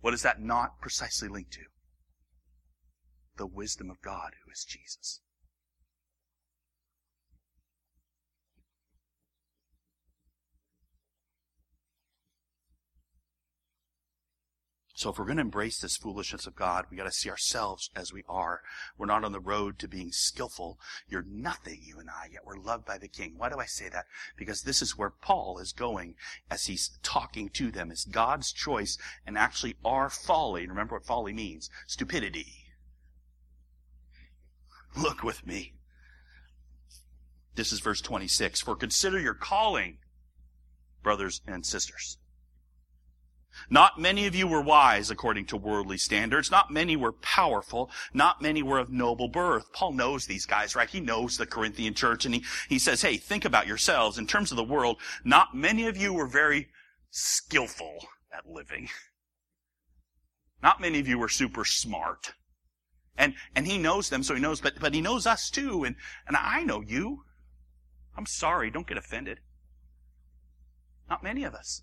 What 0.00 0.14
is 0.14 0.22
that 0.22 0.40
not 0.40 0.80
precisely 0.80 1.28
linked 1.28 1.52
to? 1.54 1.62
The 3.36 3.46
wisdom 3.46 3.90
of 3.90 4.00
God 4.02 4.32
who 4.44 4.50
is 4.50 4.64
Jesus. 4.64 5.20
So 15.02 15.10
if 15.10 15.18
we're 15.18 15.24
going 15.24 15.38
to 15.38 15.42
embrace 15.42 15.80
this 15.80 15.96
foolishness 15.96 16.46
of 16.46 16.54
God, 16.54 16.84
we 16.88 16.96
got 16.96 17.06
to 17.06 17.10
see 17.10 17.28
ourselves 17.28 17.90
as 17.96 18.12
we 18.12 18.22
are. 18.28 18.62
We're 18.96 19.06
not 19.06 19.24
on 19.24 19.32
the 19.32 19.40
road 19.40 19.76
to 19.80 19.88
being 19.88 20.12
skillful. 20.12 20.78
You're 21.08 21.26
nothing, 21.28 21.80
you 21.82 21.98
and 21.98 22.08
I, 22.08 22.28
yet 22.32 22.46
we're 22.46 22.56
loved 22.56 22.86
by 22.86 22.98
the 22.98 23.08
King. 23.08 23.34
Why 23.36 23.48
do 23.48 23.58
I 23.58 23.64
say 23.64 23.88
that? 23.88 24.04
Because 24.36 24.62
this 24.62 24.80
is 24.80 24.96
where 24.96 25.10
Paul 25.10 25.58
is 25.58 25.72
going 25.72 26.14
as 26.48 26.66
he's 26.66 27.00
talking 27.02 27.48
to 27.48 27.72
them. 27.72 27.90
It's 27.90 28.04
God's 28.04 28.52
choice 28.52 28.96
and 29.26 29.36
actually 29.36 29.74
our 29.84 30.08
folly. 30.08 30.68
Remember 30.68 30.94
what 30.94 31.04
folly 31.04 31.32
means? 31.32 31.68
Stupidity. 31.88 32.66
Look 34.96 35.24
with 35.24 35.44
me. 35.44 35.72
This 37.56 37.72
is 37.72 37.80
verse 37.80 38.00
26. 38.00 38.60
For 38.60 38.76
consider 38.76 39.18
your 39.18 39.34
calling, 39.34 39.98
brothers 41.02 41.40
and 41.44 41.66
sisters. 41.66 42.18
Not 43.70 43.98
many 43.98 44.26
of 44.26 44.34
you 44.34 44.46
were 44.46 44.60
wise 44.60 45.10
according 45.10 45.46
to 45.46 45.56
worldly 45.56 45.98
standards. 45.98 46.50
Not 46.50 46.70
many 46.70 46.96
were 46.96 47.12
powerful. 47.12 47.90
Not 48.12 48.42
many 48.42 48.62
were 48.62 48.78
of 48.78 48.90
noble 48.90 49.28
birth. 49.28 49.72
Paul 49.72 49.92
knows 49.92 50.26
these 50.26 50.46
guys, 50.46 50.74
right? 50.74 50.88
He 50.88 51.00
knows 51.00 51.36
the 51.36 51.46
Corinthian 51.46 51.94
church 51.94 52.24
and 52.24 52.34
he, 52.34 52.44
he 52.68 52.78
says, 52.78 53.02
hey, 53.02 53.16
think 53.16 53.44
about 53.44 53.66
yourselves. 53.66 54.18
In 54.18 54.26
terms 54.26 54.50
of 54.50 54.56
the 54.56 54.64
world, 54.64 54.98
not 55.24 55.54
many 55.54 55.86
of 55.86 55.96
you 55.96 56.12
were 56.12 56.26
very 56.26 56.68
skillful 57.10 58.06
at 58.32 58.48
living. 58.48 58.88
Not 60.62 60.80
many 60.80 61.00
of 61.00 61.08
you 61.08 61.18
were 61.18 61.28
super 61.28 61.64
smart. 61.64 62.34
And, 63.16 63.34
and 63.54 63.66
he 63.66 63.78
knows 63.78 64.08
them, 64.08 64.22
so 64.22 64.34
he 64.34 64.40
knows, 64.40 64.60
but, 64.60 64.80
but 64.80 64.94
he 64.94 65.00
knows 65.00 65.26
us 65.26 65.50
too, 65.50 65.84
and, 65.84 65.96
and 66.26 66.36
I 66.36 66.62
know 66.62 66.80
you. 66.80 67.24
I'm 68.16 68.26
sorry, 68.26 68.70
don't 68.70 68.86
get 68.86 68.96
offended. 68.96 69.40
Not 71.10 71.22
many 71.22 71.44
of 71.44 71.54
us. 71.54 71.82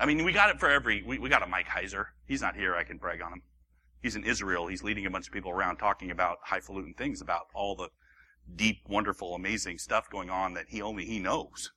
I 0.00 0.06
mean, 0.06 0.24
we 0.24 0.32
got 0.32 0.48
it 0.48 0.58
for 0.58 0.70
every, 0.70 1.02
we, 1.02 1.18
we 1.18 1.28
got 1.28 1.42
a 1.42 1.46
Mike 1.46 1.68
Heiser. 1.68 2.06
He's 2.26 2.40
not 2.40 2.56
here, 2.56 2.74
I 2.74 2.84
can 2.84 2.96
brag 2.96 3.20
on 3.20 3.34
him. 3.34 3.42
He's 4.02 4.16
in 4.16 4.24
Israel, 4.24 4.66
he's 4.66 4.82
leading 4.82 5.04
a 5.04 5.10
bunch 5.10 5.26
of 5.26 5.32
people 5.32 5.50
around 5.50 5.76
talking 5.76 6.10
about 6.10 6.38
highfalutin 6.42 6.94
things, 6.94 7.20
about 7.20 7.48
all 7.54 7.76
the 7.76 7.90
deep, 8.56 8.78
wonderful, 8.88 9.34
amazing 9.34 9.76
stuff 9.76 10.08
going 10.08 10.30
on 10.30 10.54
that 10.54 10.66
he 10.68 10.80
only 10.80 11.04
he 11.04 11.18
knows. 11.18 11.70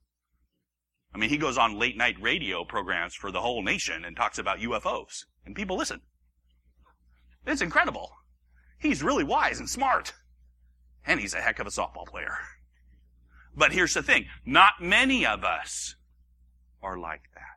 I 1.14 1.18
mean, 1.18 1.30
he 1.30 1.38
goes 1.38 1.58
on 1.58 1.78
late 1.78 1.98
night 1.98 2.16
radio 2.20 2.64
programs 2.64 3.14
for 3.14 3.30
the 3.30 3.42
whole 3.42 3.62
nation 3.62 4.06
and 4.06 4.16
talks 4.16 4.40
about 4.40 4.60
UFOs, 4.60 5.26
and 5.46 5.54
people 5.54 5.78
listen. 5.78 6.00
It's 7.46 7.62
incredible. 7.62 8.14
He's 8.80 9.04
really 9.04 9.26
wise 9.26 9.60
and 9.60 9.70
smart. 9.70 10.14
And 11.06 11.20
he's 11.20 11.34
a 11.34 11.42
heck 11.42 11.60
of 11.60 11.68
a 11.68 11.72
softball 11.72 12.08
player. 12.08 12.38
But 13.56 13.74
here's 13.74 13.94
the 13.94 14.02
thing. 14.02 14.28
Not 14.46 14.82
many 14.82 15.26
of 15.26 15.44
us 15.44 15.96
are 16.82 16.98
like 16.98 17.24
that. 17.36 17.53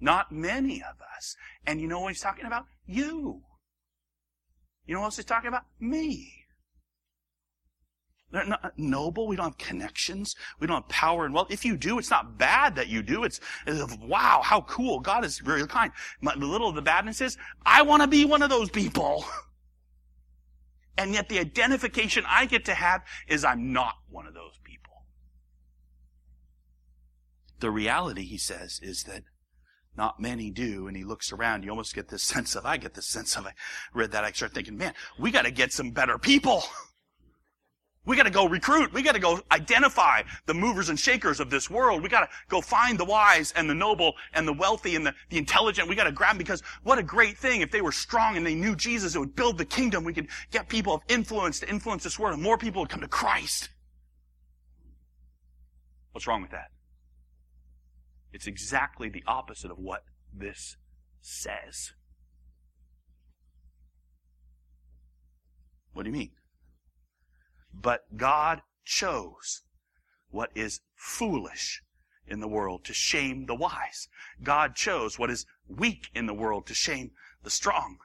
Not 0.00 0.32
many 0.32 0.82
of 0.82 1.00
us. 1.16 1.36
And 1.66 1.80
you 1.80 1.88
know 1.88 2.00
what 2.00 2.08
he's 2.12 2.20
talking 2.20 2.46
about? 2.46 2.66
You. 2.86 3.42
You 4.86 4.94
know 4.94 5.00
what 5.00 5.06
else 5.06 5.16
he's 5.16 5.24
talking 5.24 5.48
about? 5.48 5.64
Me. 5.80 6.32
They're 8.30 8.44
not 8.44 8.72
noble. 8.76 9.28
We 9.28 9.36
don't 9.36 9.46
have 9.46 9.58
connections. 9.58 10.34
We 10.58 10.66
don't 10.66 10.82
have 10.82 10.88
power 10.88 11.24
and 11.24 11.32
wealth. 11.32 11.50
If 11.50 11.64
you 11.64 11.76
do, 11.76 11.98
it's 11.98 12.10
not 12.10 12.36
bad 12.38 12.76
that 12.76 12.88
you 12.88 13.02
do. 13.02 13.24
It's, 13.24 13.40
it's 13.66 13.96
wow, 13.98 14.40
how 14.42 14.62
cool. 14.62 15.00
God 15.00 15.24
is 15.24 15.38
very 15.38 15.66
kind. 15.66 15.92
But 16.22 16.40
the 16.40 16.46
little 16.46 16.68
of 16.68 16.74
the 16.74 16.82
badness 16.82 17.20
is, 17.20 17.38
I 17.64 17.82
want 17.82 18.02
to 18.02 18.08
be 18.08 18.24
one 18.24 18.42
of 18.42 18.50
those 18.50 18.70
people. 18.70 19.24
And 20.98 21.12
yet 21.12 21.28
the 21.28 21.38
identification 21.38 22.24
I 22.26 22.46
get 22.46 22.64
to 22.66 22.74
have 22.74 23.02
is 23.28 23.44
I'm 23.44 23.72
not 23.72 23.96
one 24.08 24.26
of 24.26 24.34
those 24.34 24.58
people. 24.64 25.04
The 27.60 27.70
reality, 27.70 28.24
he 28.24 28.38
says, 28.38 28.80
is 28.82 29.04
that 29.04 29.24
not 29.96 30.20
many 30.20 30.50
do. 30.50 30.88
And 30.88 30.96
he 30.96 31.04
looks 31.04 31.32
around. 31.32 31.64
You 31.64 31.70
almost 31.70 31.94
get 31.94 32.08
this 32.08 32.22
sense 32.34 32.54
of, 32.54 32.66
I 32.66 32.76
get 32.76 32.94
this 32.94 33.06
sense 33.06 33.36
of, 33.36 33.46
I 33.46 33.52
read 33.94 34.12
that, 34.12 34.24
I 34.24 34.32
start 34.32 34.52
thinking, 34.54 34.76
man, 34.76 34.94
we 35.18 35.30
got 35.30 35.44
to 35.44 35.50
get 35.50 35.72
some 35.72 35.90
better 35.90 36.18
people. 36.18 36.64
We 38.06 38.16
got 38.16 38.22
to 38.22 38.30
go 38.30 38.46
recruit. 38.46 38.92
We 38.92 39.02
got 39.02 39.16
to 39.16 39.20
go 39.20 39.40
identify 39.50 40.22
the 40.46 40.54
movers 40.54 40.90
and 40.90 40.98
shakers 40.98 41.40
of 41.40 41.50
this 41.50 41.68
world. 41.68 42.04
We 42.04 42.08
got 42.08 42.20
to 42.20 42.28
go 42.48 42.60
find 42.60 42.96
the 42.96 43.04
wise 43.04 43.52
and 43.56 43.68
the 43.68 43.74
noble 43.74 44.14
and 44.32 44.46
the 44.46 44.52
wealthy 44.52 44.94
and 44.94 45.04
the, 45.04 45.12
the 45.28 45.38
intelligent. 45.38 45.88
We 45.88 45.96
got 45.96 46.04
to 46.04 46.12
grab 46.12 46.30
them 46.30 46.38
because 46.38 46.62
what 46.84 47.00
a 47.00 47.02
great 47.02 47.36
thing 47.36 47.62
if 47.62 47.72
they 47.72 47.82
were 47.82 47.90
strong 47.90 48.36
and 48.36 48.46
they 48.46 48.54
knew 48.54 48.76
Jesus. 48.76 49.16
It 49.16 49.18
would 49.18 49.34
build 49.34 49.58
the 49.58 49.64
kingdom. 49.64 50.04
We 50.04 50.14
could 50.14 50.28
get 50.52 50.68
people 50.68 50.94
of 50.94 51.00
influence 51.08 51.58
to 51.60 51.68
influence 51.68 52.04
this 52.04 52.16
world 52.16 52.34
and 52.34 52.42
more 52.42 52.56
people 52.56 52.80
would 52.82 52.90
come 52.90 53.00
to 53.00 53.08
Christ. 53.08 53.70
What's 56.12 56.28
wrong 56.28 56.42
with 56.42 56.52
that? 56.52 56.70
It's 58.36 58.46
exactly 58.46 59.08
the 59.08 59.24
opposite 59.26 59.70
of 59.70 59.78
what 59.78 60.04
this 60.30 60.76
says. 61.22 61.92
What 65.94 66.02
do 66.02 66.10
you 66.10 66.16
mean? 66.18 66.32
But 67.72 68.14
God 68.14 68.60
chose 68.84 69.62
what 70.28 70.50
is 70.54 70.80
foolish 70.94 71.82
in 72.26 72.40
the 72.40 72.46
world 72.46 72.84
to 72.84 72.92
shame 72.92 73.46
the 73.46 73.54
wise. 73.54 74.06
God 74.42 74.74
chose 74.74 75.18
what 75.18 75.30
is 75.30 75.46
weak 75.66 76.10
in 76.14 76.26
the 76.26 76.34
world 76.34 76.66
to 76.66 76.74
shame 76.74 77.12
the 77.42 77.48
strong. 77.48 77.96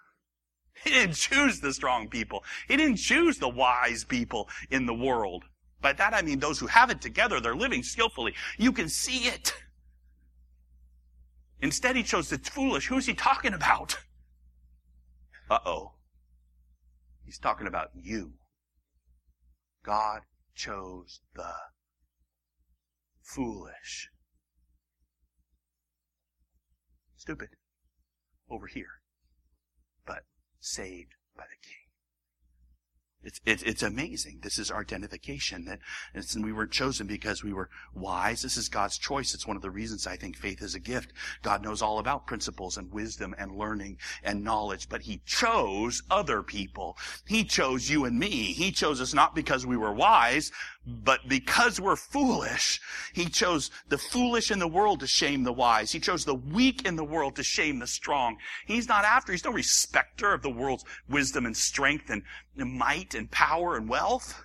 He 0.81 0.91
didn't 0.91 1.15
choose 1.15 1.59
the 1.59 1.73
strong 1.73 2.07
people. 2.07 2.45
He 2.69 2.77
didn't 2.77 2.95
choose 2.95 3.37
the 3.37 3.49
wise 3.49 4.05
people 4.05 4.47
in 4.69 4.85
the 4.85 4.93
world. 4.93 5.43
By 5.81 5.91
that 5.91 6.13
I 6.13 6.21
mean 6.21 6.39
those 6.39 6.57
who 6.57 6.67
have 6.67 6.89
it 6.89 7.01
together, 7.01 7.41
they're 7.41 7.53
living 7.53 7.83
skillfully. 7.83 8.33
You 8.57 8.71
can 8.71 8.87
see 8.87 9.27
it. 9.27 9.53
Instead, 11.61 11.95
he 11.95 12.03
chose 12.03 12.29
the 12.29 12.37
foolish. 12.37 12.87
Who's 12.87 13.05
he 13.05 13.13
talking 13.13 13.53
about? 13.53 13.99
Uh 15.49 15.59
oh. 15.65 15.93
He's 17.23 17.37
talking 17.37 17.67
about 17.67 17.89
you. 17.93 18.33
God 19.83 20.21
chose 20.55 21.21
the 21.35 21.53
foolish. 23.21 24.09
Stupid. 27.15 27.49
Over 28.49 28.67
here. 28.67 29.01
But 30.05 30.23
saved 30.59 31.13
by 31.37 31.43
the 31.43 31.67
King. 31.67 31.90
It's, 33.23 33.39
it's, 33.45 33.63
it's 33.63 33.83
amazing. 33.83 34.39
This 34.41 34.57
is 34.57 34.71
our 34.71 34.81
identification 34.81 35.65
that 35.65 35.79
and 36.13 36.43
we 36.43 36.53
weren't 36.53 36.71
chosen 36.71 37.07
because 37.07 37.43
we 37.43 37.53
were 37.53 37.69
wise. 37.93 38.41
This 38.41 38.57
is 38.57 38.69
God's 38.69 38.97
choice. 38.97 39.33
It's 39.33 39.45
one 39.45 39.55
of 39.55 39.61
the 39.61 39.69
reasons 39.69 40.07
I 40.07 40.15
think 40.15 40.35
faith 40.35 40.61
is 40.61 40.75
a 40.75 40.79
gift. 40.79 41.13
God 41.41 41.63
knows 41.63 41.81
all 41.81 41.99
about 41.99 42.25
principles 42.25 42.77
and 42.77 42.91
wisdom 42.91 43.35
and 43.37 43.55
learning 43.55 43.97
and 44.23 44.43
knowledge, 44.43 44.89
but 44.89 45.01
He 45.01 45.21
chose 45.25 46.01
other 46.09 46.41
people. 46.41 46.97
He 47.27 47.43
chose 47.43 47.89
you 47.89 48.05
and 48.05 48.17
me. 48.17 48.29
He 48.29 48.71
chose 48.71 48.99
us 49.01 49.13
not 49.13 49.35
because 49.35 49.65
we 49.65 49.77
were 49.77 49.93
wise, 49.93 50.51
but 50.85 51.27
because 51.27 51.79
we're 51.79 51.95
foolish, 51.95 52.81
he 53.13 53.25
chose 53.25 53.69
the 53.89 53.99
foolish 53.99 54.49
in 54.49 54.57
the 54.57 54.67
world 54.67 55.01
to 55.01 55.07
shame 55.07 55.43
the 55.43 55.53
wise. 55.53 55.91
He 55.91 55.99
chose 55.99 56.25
the 56.25 56.35
weak 56.35 56.85
in 56.85 56.95
the 56.95 57.03
world 57.03 57.35
to 57.35 57.43
shame 57.43 57.79
the 57.79 57.87
strong. 57.87 58.37
He's 58.65 58.87
not 58.87 59.05
after, 59.05 59.31
he's 59.31 59.45
no 59.45 59.51
respecter 59.51 60.33
of 60.33 60.41
the 60.41 60.49
world's 60.49 60.83
wisdom 61.07 61.45
and 61.45 61.55
strength 61.55 62.09
and 62.09 62.23
might 62.55 63.13
and 63.13 63.29
power 63.29 63.75
and 63.75 63.87
wealth. 63.87 64.43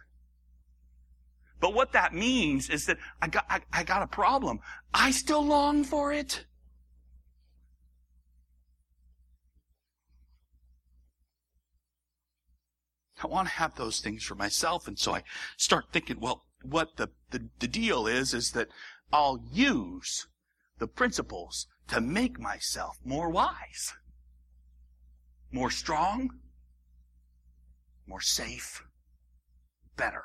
But 1.58 1.72
what 1.72 1.92
that 1.92 2.12
means 2.12 2.68
is 2.68 2.84
that 2.86 2.98
I 3.22 3.28
got, 3.28 3.46
I, 3.48 3.60
I 3.72 3.82
got 3.82 4.02
a 4.02 4.06
problem. 4.06 4.60
I 4.92 5.12
still 5.12 5.44
long 5.44 5.84
for 5.84 6.12
it. 6.12 6.44
I 13.22 13.26
want 13.26 13.48
to 13.48 13.54
have 13.54 13.76
those 13.76 14.00
things 14.00 14.24
for 14.24 14.34
myself. 14.34 14.86
And 14.86 14.98
so 14.98 15.14
I 15.14 15.22
start 15.56 15.86
thinking, 15.92 16.20
well, 16.20 16.44
what 16.62 16.96
the, 16.96 17.08
the, 17.30 17.48
the 17.58 17.68
deal 17.68 18.06
is, 18.06 18.34
is 18.34 18.52
that 18.52 18.68
I'll 19.12 19.42
use 19.52 20.26
the 20.78 20.86
principles 20.86 21.66
to 21.88 22.00
make 22.00 22.38
myself 22.38 22.98
more 23.04 23.30
wise, 23.30 23.94
more 25.50 25.70
strong, 25.70 26.30
more 28.06 28.20
safe, 28.20 28.82
better. 29.96 30.24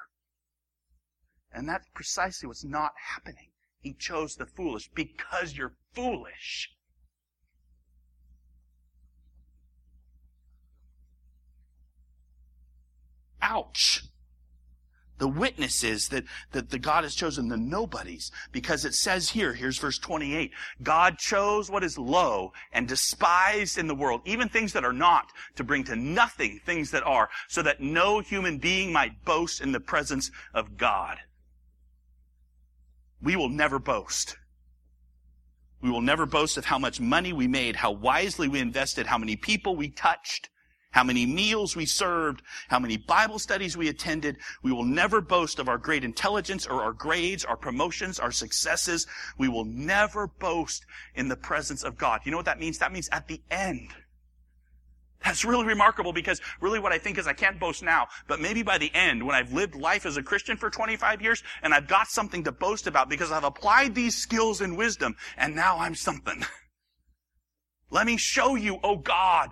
And 1.54 1.68
that's 1.68 1.88
precisely 1.94 2.48
what's 2.48 2.64
not 2.64 2.92
happening. 3.14 3.52
He 3.80 3.94
chose 3.94 4.36
the 4.36 4.46
foolish 4.46 4.90
because 4.94 5.56
you're 5.56 5.76
foolish. 5.94 6.70
Ouch. 13.42 14.04
The 15.18 15.28
witnesses 15.28 16.10
that, 16.10 16.24
that 16.52 16.72
the 16.72 16.80
God 16.80 17.04
has 17.04 17.14
chosen, 17.14 17.48
the 17.48 17.58
nobodies. 17.58 18.32
Because 18.52 18.86
it 18.86 18.96
says 18.96 19.30
here, 19.30 19.54
here's 19.54 19.78
verse 19.78 20.00
28, 20.00 20.52
God 20.82 21.20
chose 21.20 21.70
what 21.70 21.84
is 21.84 21.98
low 21.98 22.54
and 22.72 22.88
despised 22.88 23.78
in 23.78 23.88
the 23.88 23.94
world, 23.94 24.22
even 24.26 24.50
things 24.50 24.74
that 24.74 24.84
are 24.84 24.94
not, 24.94 25.28
to 25.58 25.64
bring 25.64 25.84
to 25.84 25.96
nothing 25.96 26.60
things 26.66 26.90
that 26.92 27.04
are, 27.04 27.30
so 27.50 27.62
that 27.62 27.82
no 27.82 28.20
human 28.20 28.58
being 28.58 28.92
might 28.92 29.24
boast 29.24 29.62
in 29.62 29.72
the 29.72 29.80
presence 29.80 30.32
of 30.56 30.76
God. 30.76 31.20
We 33.22 33.36
will 33.36 33.50
never 33.50 33.78
boast. 33.78 34.38
We 35.82 35.90
will 35.90 36.02
never 36.02 36.26
boast 36.26 36.58
of 36.58 36.66
how 36.66 36.78
much 36.78 37.00
money 37.00 37.34
we 37.34 37.48
made, 37.48 37.76
how 37.76 37.92
wisely 37.92 38.48
we 38.48 38.60
invested, 38.60 39.08
how 39.08 39.18
many 39.18 39.36
people 39.36 39.76
we 39.76 39.90
touched, 39.90 40.50
how 40.92 41.04
many 41.04 41.26
meals 41.26 41.76
we 41.76 41.86
served, 41.86 42.42
how 42.68 42.80
many 42.80 42.98
Bible 42.98 43.40
studies 43.40 43.76
we 43.76 43.88
attended. 43.88 44.38
We 44.62 44.72
will 44.72 44.84
never 44.84 45.22
boast 45.22 45.60
of 45.60 45.70
our 45.70 45.78
great 45.78 46.04
intelligence 46.04 46.68
or 46.68 46.84
our 46.84 46.94
grades, 46.94 47.46
our 47.46 47.58
promotions, 47.58 48.20
our 48.20 48.32
successes. 48.32 49.08
We 49.38 49.48
will 49.48 49.66
never 49.66 50.28
boast 50.28 50.86
in 51.16 51.28
the 51.28 51.38
presence 51.38 51.84
of 51.84 51.98
God. 51.98 52.22
You 52.26 52.32
know 52.32 52.38
what 52.38 52.46
that 52.46 52.60
means? 52.60 52.78
That 52.80 52.92
means 52.92 53.10
at 53.12 53.28
the 53.28 53.42
end. 53.50 53.90
That's 55.24 55.46
really 55.46 55.66
remarkable 55.66 56.14
because 56.14 56.42
really 56.62 56.80
what 56.80 56.92
I 56.92 56.98
think 56.98 57.18
is 57.18 57.28
I 57.28 57.34
can't 57.34 57.60
boast 57.60 57.84
now, 57.84 58.08
but 58.28 58.42
maybe 58.42 58.64
by 58.64 58.80
the 58.80 58.92
end, 58.96 59.24
when 59.24 59.36
I've 59.36 59.54
lived 59.54 59.76
life 59.76 60.06
as 60.06 60.18
a 60.18 60.24
Christian 60.24 60.58
for 60.58 60.70
25 60.70 61.22
years 61.22 61.44
and 61.62 61.74
I've 61.74 61.88
got 61.88 62.08
something 62.08 62.44
to 62.46 62.52
boast 62.52 62.88
about 62.88 63.08
because 63.08 63.32
I've 63.32 63.44
applied 63.44 63.94
these 63.94 64.18
skills 64.18 64.62
and 64.62 64.76
wisdom 64.76 65.16
and 65.38 65.56
now 65.56 65.78
I'm 65.78 65.94
something. 65.94 66.44
Let 67.92 68.08
me 68.08 68.18
show 68.18 68.56
you, 68.56 68.80
oh 68.84 68.98
God, 68.98 69.52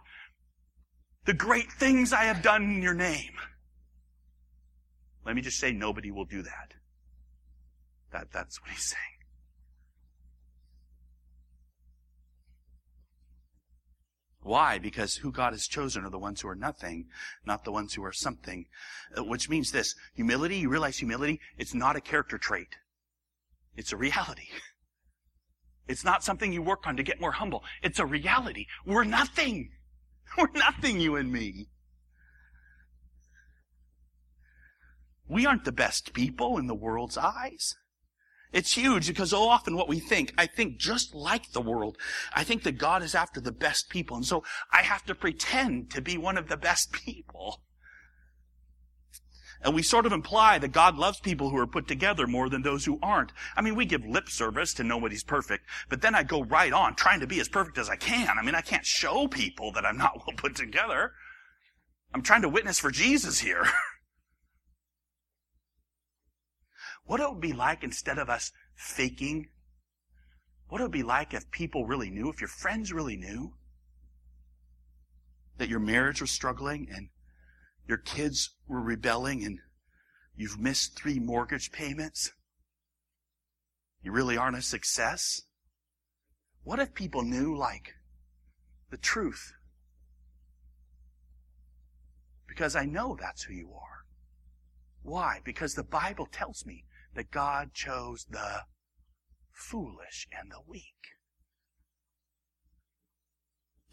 the 1.30 1.34
great 1.36 1.72
things 1.72 2.12
I 2.12 2.24
have 2.24 2.42
done 2.42 2.64
in 2.64 2.82
your 2.82 2.96
name. 2.96 3.34
Let 5.24 5.36
me 5.36 5.44
just 5.44 5.60
say 5.60 5.72
nobody 5.72 6.10
will 6.10 6.26
do 6.26 6.42
that. 6.42 6.74
That, 8.12 8.32
that's 8.32 8.60
what 8.60 8.72
he's 8.72 8.86
saying. 8.86 9.20
Why? 14.42 14.80
Because 14.80 15.18
who 15.18 15.32
God 15.32 15.54
has 15.54 15.68
chosen 15.68 16.04
are 16.04 16.10
the 16.10 16.18
ones 16.18 16.42
who 16.42 16.48
are 16.48 16.56
nothing, 16.56 17.10
not 17.46 17.64
the 17.64 17.72
ones 17.72 17.94
who 17.94 18.04
are 18.04 18.12
something. 18.12 18.66
Uh, 19.16 19.24
Which 19.24 19.48
means 19.50 19.72
this. 19.72 19.94
Humility, 20.16 20.58
you 20.58 20.70
realize 20.70 20.98
humility, 20.98 21.40
it's 21.60 21.76
not 21.76 21.96
a 21.96 22.02
character 22.02 22.40
trait. 22.40 22.76
It's 23.76 23.94
a 23.94 23.98
reality. 23.98 24.48
It's 25.88 26.06
not 26.06 26.24
something 26.24 26.54
you 26.54 26.62
work 26.62 26.86
on 26.86 26.98
to 26.98 27.04
get 27.04 27.20
more 27.20 27.32
humble. 27.32 27.64
It's 27.82 27.98
a 27.98 28.06
reality. 28.06 28.68
We're 28.86 29.06
nothing. 29.06 29.72
We're 30.38 30.48
nothing, 30.54 31.00
you 31.00 31.16
and 31.16 31.32
me. 31.32 31.68
We 35.28 35.46
aren't 35.46 35.66
the 35.66 35.72
best 35.72 36.14
people 36.14 36.58
in 36.58 36.68
the 36.68 36.76
world's 36.76 37.18
eyes. 37.18 37.76
It's 38.52 38.74
huge 38.74 39.08
because 39.08 39.30
so 39.30 39.44
often 39.44 39.76
what 39.76 39.88
we 39.88 40.00
think, 40.00 40.34
I 40.38 40.48
think 40.48 40.78
just 40.78 41.14
like 41.14 41.52
the 41.52 41.62
world. 41.62 41.98
I 42.34 42.44
think 42.44 42.64
that 42.64 42.80
God 42.80 43.04
is 43.04 43.14
after 43.14 43.40
the 43.40 43.52
best 43.52 43.90
people. 43.90 44.18
And 44.18 44.26
so 44.26 44.44
I 44.72 44.82
have 44.82 45.06
to 45.06 45.14
pretend 45.14 45.92
to 45.92 46.02
be 46.02 46.18
one 46.18 46.38
of 46.38 46.48
the 46.48 46.58
best 46.58 46.92
people. 47.06 47.62
And 49.62 49.76
we 49.76 49.84
sort 49.84 50.06
of 50.06 50.14
imply 50.14 50.58
that 50.58 50.72
God 50.72 50.96
loves 50.96 51.20
people 51.20 51.50
who 51.50 51.58
are 51.58 51.68
put 51.68 51.88
together 51.88 52.28
more 52.28 52.48
than 52.50 52.62
those 52.62 52.86
who 52.86 52.98
aren't. 53.04 53.34
I 53.58 53.62
mean, 53.62 53.76
we 53.76 53.86
give 53.86 54.06
lip 54.06 54.30
service 54.30 54.74
to 54.76 54.84
nobody's 54.84 55.24
perfect, 55.24 55.66
but 55.90 56.02
then 56.02 56.16
I 56.16 56.24
go 56.24 56.44
right 56.44 56.72
on 56.72 56.96
trying 56.96 57.20
to 57.20 57.28
be 57.28 57.42
as 57.42 57.50
perfect 57.50 57.78
as 57.78 57.90
I 57.90 57.98
can. 57.98 58.38
I 58.38 58.42
mean, 58.42 58.56
I 58.56 58.62
can't 58.62 58.86
show 58.86 59.28
people 59.28 59.74
that 59.74 59.86
I'm 59.86 59.98
not 59.98 60.16
well 60.18 60.36
put 60.38 60.56
together. 60.56 61.12
I'm 62.14 62.22
trying 62.22 62.44
to 62.44 62.50
witness 62.50 62.80
for 62.80 62.90
Jesus 62.90 63.40
here. 63.40 63.66
what 67.04 67.20
it 67.20 67.30
would 67.30 67.42
be 67.42 67.54
like 67.54 67.84
instead 67.84 68.18
of 68.18 68.30
us 68.30 68.52
faking, 68.76 69.50
what 70.70 70.80
it 70.80 70.86
would 70.86 70.92
be 70.92 71.04
like 71.04 71.34
if 71.34 71.52
people 71.52 71.86
really 71.86 72.10
knew, 72.10 72.30
if 72.30 72.40
your 72.40 72.48
friends 72.48 72.94
really 72.94 73.18
knew 73.18 73.56
that 75.58 75.70
your 75.70 75.80
marriage 75.80 76.22
was 76.22 76.32
struggling 76.32 76.88
and 76.90 77.10
your 77.90 77.98
kids 77.98 78.56
were 78.68 78.80
rebelling 78.80 79.44
and 79.44 79.58
you've 80.36 80.60
missed 80.60 80.96
three 80.96 81.18
mortgage 81.20 81.72
payments. 81.72 82.32
You 84.04 84.12
really 84.12 84.38
aren't 84.38 84.58
a 84.58 84.62
success. 84.62 85.42
What 86.64 86.78
if 86.78 86.94
people 86.94 87.24
knew, 87.24 87.58
like, 87.58 87.96
the 88.92 88.98
truth? 88.98 89.54
Because 92.48 92.76
I 92.76 92.86
know 92.86 93.18
that's 93.20 93.44
who 93.44 93.56
you 93.56 93.74
are. 93.74 94.06
Why? 95.02 95.40
Because 95.44 95.74
the 95.74 95.84
Bible 95.84 96.28
tells 96.32 96.68
me 96.68 96.86
that 97.16 97.32
God 97.32 97.74
chose 97.74 98.28
the 98.30 98.66
foolish 99.52 100.28
and 100.32 100.52
the 100.52 100.62
weak. 100.68 100.94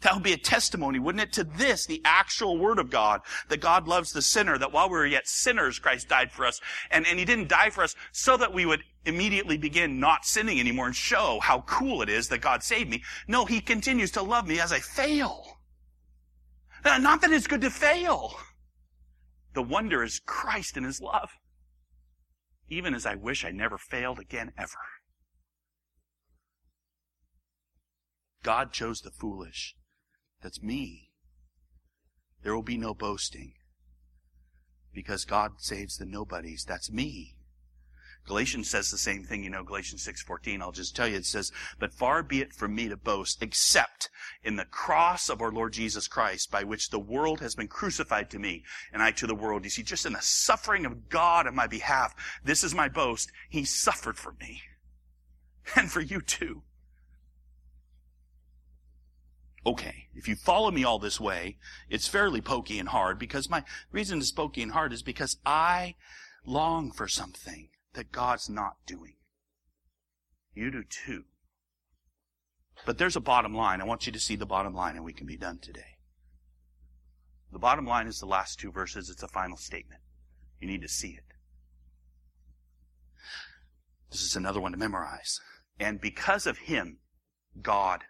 That 0.01 0.13
would 0.13 0.23
be 0.23 0.33
a 0.33 0.37
testimony, 0.37 0.99
wouldn't 0.99 1.23
it, 1.23 1.33
to 1.33 1.43
this, 1.43 1.87
the 1.87 2.01
actual 2.05 2.57
Word 2.57 2.77
of 2.77 2.91
God, 2.91 3.21
that 3.49 3.61
God 3.61 3.87
loves 3.87 4.11
the 4.11 4.21
sinner, 4.21 4.57
that 4.59 4.71
while 4.71 4.87
we 4.89 4.93
were 4.93 5.05
yet 5.07 5.27
sinners, 5.27 5.79
Christ 5.79 6.07
died 6.07 6.31
for 6.31 6.45
us. 6.45 6.61
And, 6.91 7.07
and 7.07 7.17
He 7.17 7.25
didn't 7.25 7.49
die 7.49 7.71
for 7.71 7.83
us 7.83 7.95
so 8.11 8.37
that 8.37 8.53
we 8.53 8.65
would 8.65 8.83
immediately 9.05 9.57
begin 9.57 9.99
not 9.99 10.23
sinning 10.23 10.59
anymore 10.59 10.85
and 10.85 10.95
show 10.95 11.39
how 11.41 11.61
cool 11.61 12.03
it 12.03 12.09
is 12.09 12.27
that 12.29 12.41
God 12.41 12.61
saved 12.61 12.91
me. 12.91 13.03
No, 13.27 13.45
He 13.45 13.59
continues 13.59 14.11
to 14.11 14.21
love 14.21 14.47
me 14.47 14.59
as 14.59 14.71
I 14.71 14.79
fail. 14.79 15.57
Not 16.85 17.21
that 17.21 17.31
it's 17.31 17.47
good 17.47 17.61
to 17.61 17.71
fail. 17.71 18.39
The 19.55 19.63
wonder 19.63 20.03
is 20.03 20.19
Christ 20.19 20.77
and 20.77 20.85
His 20.85 21.01
love. 21.01 21.31
Even 22.69 22.93
as 22.93 23.05
I 23.05 23.15
wish 23.15 23.43
I 23.43 23.49
never 23.49 23.79
failed 23.79 24.19
again 24.19 24.51
ever. 24.57 24.77
God 28.43 28.71
chose 28.71 29.01
the 29.01 29.09
foolish. 29.09 29.75
That's 30.41 30.61
me. 30.61 31.11
There 32.43 32.55
will 32.55 32.63
be 32.63 32.77
no 32.77 32.93
boasting. 32.93 33.53
Because 34.93 35.25
God 35.25 35.53
saves 35.59 35.97
the 35.97 36.05
nobodies. 36.05 36.65
That's 36.65 36.91
me. 36.91 37.37
Galatians 38.27 38.69
says 38.69 38.91
the 38.91 38.97
same 38.97 39.23
thing, 39.23 39.43
you 39.43 39.49
know, 39.49 39.63
Galatians 39.63 40.03
6:14. 40.03 40.61
I'll 40.61 40.73
just 40.73 40.95
tell 40.95 41.07
you 41.07 41.15
it 41.15 41.25
says, 41.25 41.51
"But 41.79 41.93
far 41.93 42.21
be 42.21 42.41
it 42.41 42.53
from 42.53 42.75
me 42.75 42.89
to 42.89 42.97
boast 42.97 43.41
except 43.41 44.09
in 44.43 44.57
the 44.57 44.65
cross 44.65 45.29
of 45.29 45.41
our 45.41 45.51
Lord 45.51 45.71
Jesus 45.71 46.09
Christ, 46.09 46.51
by 46.51 46.65
which 46.65 46.89
the 46.89 46.99
world 46.99 47.39
has 47.39 47.55
been 47.55 47.69
crucified 47.69 48.29
to 48.31 48.39
me 48.39 48.65
and 48.91 49.01
I 49.01 49.11
to 49.11 49.27
the 49.27 49.35
world." 49.35 49.63
You 49.63 49.69
see, 49.69 49.81
just 49.81 50.05
in 50.05 50.11
the 50.11 50.21
suffering 50.21 50.85
of 50.85 51.07
God 51.07 51.47
on 51.47 51.55
my 51.55 51.67
behalf, 51.67 52.13
this 52.43 52.65
is 52.65 52.75
my 52.75 52.89
boast. 52.89 53.31
He 53.49 53.63
suffered 53.63 54.17
for 54.17 54.33
me. 54.33 54.61
And 55.75 55.91
for 55.91 56.01
you 56.01 56.21
too. 56.21 56.63
Okay, 59.67 60.07
if 60.15 60.29
you 60.29 60.35
follow 60.37 60.71
me 60.71 60.85
all 60.85 60.97
this 60.97 61.19
way, 61.19 61.57
it's 61.89 62.07
fairly 62.07 62.39
pokey 62.39 62.79
and 62.79 62.87
hard 62.87 63.19
because 63.19 63.49
my 63.49 63.65
reason 63.91 64.19
it's 64.19 64.31
pokey 64.31 64.61
and 64.61 64.71
hard 64.71 64.93
is 64.93 65.03
because 65.03 65.35
I 65.45 65.95
long 66.45 66.89
for 66.89 67.09
something 67.09 67.67
that 67.93 68.13
God's 68.13 68.49
not 68.49 68.77
doing. 68.85 69.15
You 70.53 70.71
do 70.71 70.85
too. 70.85 71.25
But 72.85 72.97
there's 72.97 73.17
a 73.17 73.21
bottom 73.21 73.53
line. 73.53 73.81
I 73.81 73.83
want 73.83 74.05
you 74.05 74.13
to 74.13 74.19
see 74.21 74.37
the 74.37 74.45
bottom 74.45 74.73
line 74.73 74.95
and 74.95 75.03
we 75.03 75.11
can 75.11 75.27
be 75.27 75.35
done 75.35 75.59
today. 75.59 75.97
The 77.51 77.59
bottom 77.59 77.85
line 77.85 78.07
is 78.07 78.19
the 78.19 78.25
last 78.25 78.61
two 78.61 78.71
verses. 78.71 79.09
It's 79.09 79.23
a 79.23 79.27
final 79.27 79.57
statement. 79.57 79.99
You 80.61 80.69
need 80.69 80.81
to 80.81 80.87
see 80.87 81.09
it. 81.09 81.25
This 84.11 84.21
is 84.21 84.37
another 84.37 84.61
one 84.61 84.71
to 84.71 84.77
memorize. 84.77 85.41
And 85.77 85.99
because 85.99 86.47
of 86.47 86.57
Him, 86.59 86.99
God, 87.61 88.05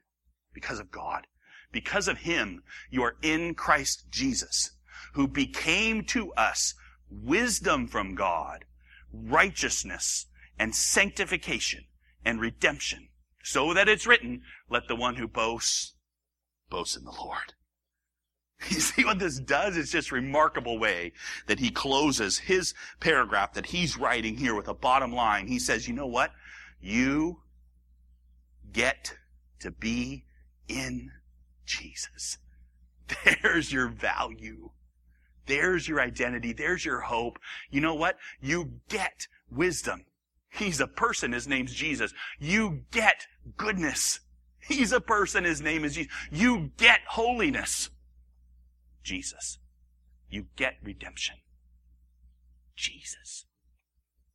because 0.53 0.79
of 0.79 0.91
God, 0.91 1.25
because 1.71 2.07
of 2.07 2.19
him, 2.19 2.63
you 2.89 3.03
are 3.03 3.15
in 3.21 3.53
Christ 3.53 4.05
Jesus, 4.09 4.71
who 5.13 5.27
became 5.27 6.03
to 6.05 6.31
us 6.33 6.73
wisdom 7.09 7.87
from 7.87 8.15
God, 8.15 8.65
righteousness 9.11 10.27
and 10.59 10.75
sanctification 10.75 11.85
and 12.25 12.41
redemption, 12.41 13.09
so 13.43 13.73
that 13.73 13.87
it's 13.87 14.07
written, 14.07 14.41
let 14.69 14.87
the 14.87 14.95
one 14.95 15.15
who 15.15 15.27
boasts, 15.27 15.93
boast 16.69 16.97
in 16.97 17.03
the 17.03 17.11
Lord. 17.11 17.53
You 18.69 18.79
see 18.79 19.05
what 19.05 19.19
this 19.19 19.39
does? 19.39 19.77
It's 19.77 19.91
just 19.91 20.11
remarkable 20.11 20.79
way 20.79 21.13
that 21.45 21.59
he 21.59 21.69
closes 21.69 22.39
his 22.39 22.73
paragraph 22.99 23.53
that 23.53 23.67
he's 23.67 23.97
writing 23.97 24.35
here 24.35 24.55
with 24.55 24.67
a 24.67 24.73
bottom 24.73 25.13
line. 25.13 25.47
He 25.47 25.59
says, 25.59 25.87
you 25.87 25.93
know 25.93 26.07
what? 26.07 26.31
You 26.81 27.41
get 28.71 29.15
to 29.59 29.69
be 29.69 30.25
in 30.67 31.11
Jesus. 31.67 32.39
There's 33.43 33.71
your 33.71 33.87
value. 33.87 34.71
There's 35.45 35.87
your 35.87 36.01
identity. 36.01 36.53
There's 36.53 36.83
your 36.83 37.01
hope. 37.01 37.39
You 37.69 37.81
know 37.81 37.95
what? 37.95 38.17
You 38.41 38.79
get 38.89 39.27
wisdom. 39.51 40.05
He's 40.49 40.79
a 40.79 40.87
person. 40.87 41.31
His 41.31 41.47
name's 41.47 41.73
Jesus. 41.73 42.13
You 42.39 42.81
get 42.91 43.27
goodness. 43.55 44.21
He's 44.59 44.91
a 44.91 44.99
person. 44.99 45.43
His 45.43 45.61
name 45.61 45.85
is 45.85 45.95
Jesus. 45.95 46.11
You 46.31 46.71
get 46.77 46.99
holiness. 47.09 47.89
Jesus. 49.03 49.59
You 50.29 50.47
get 50.55 50.75
redemption. 50.83 51.35
Jesus. 52.75 53.45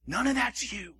None 0.06 0.26
of 0.26 0.34
that's 0.34 0.72
you. 0.72 0.94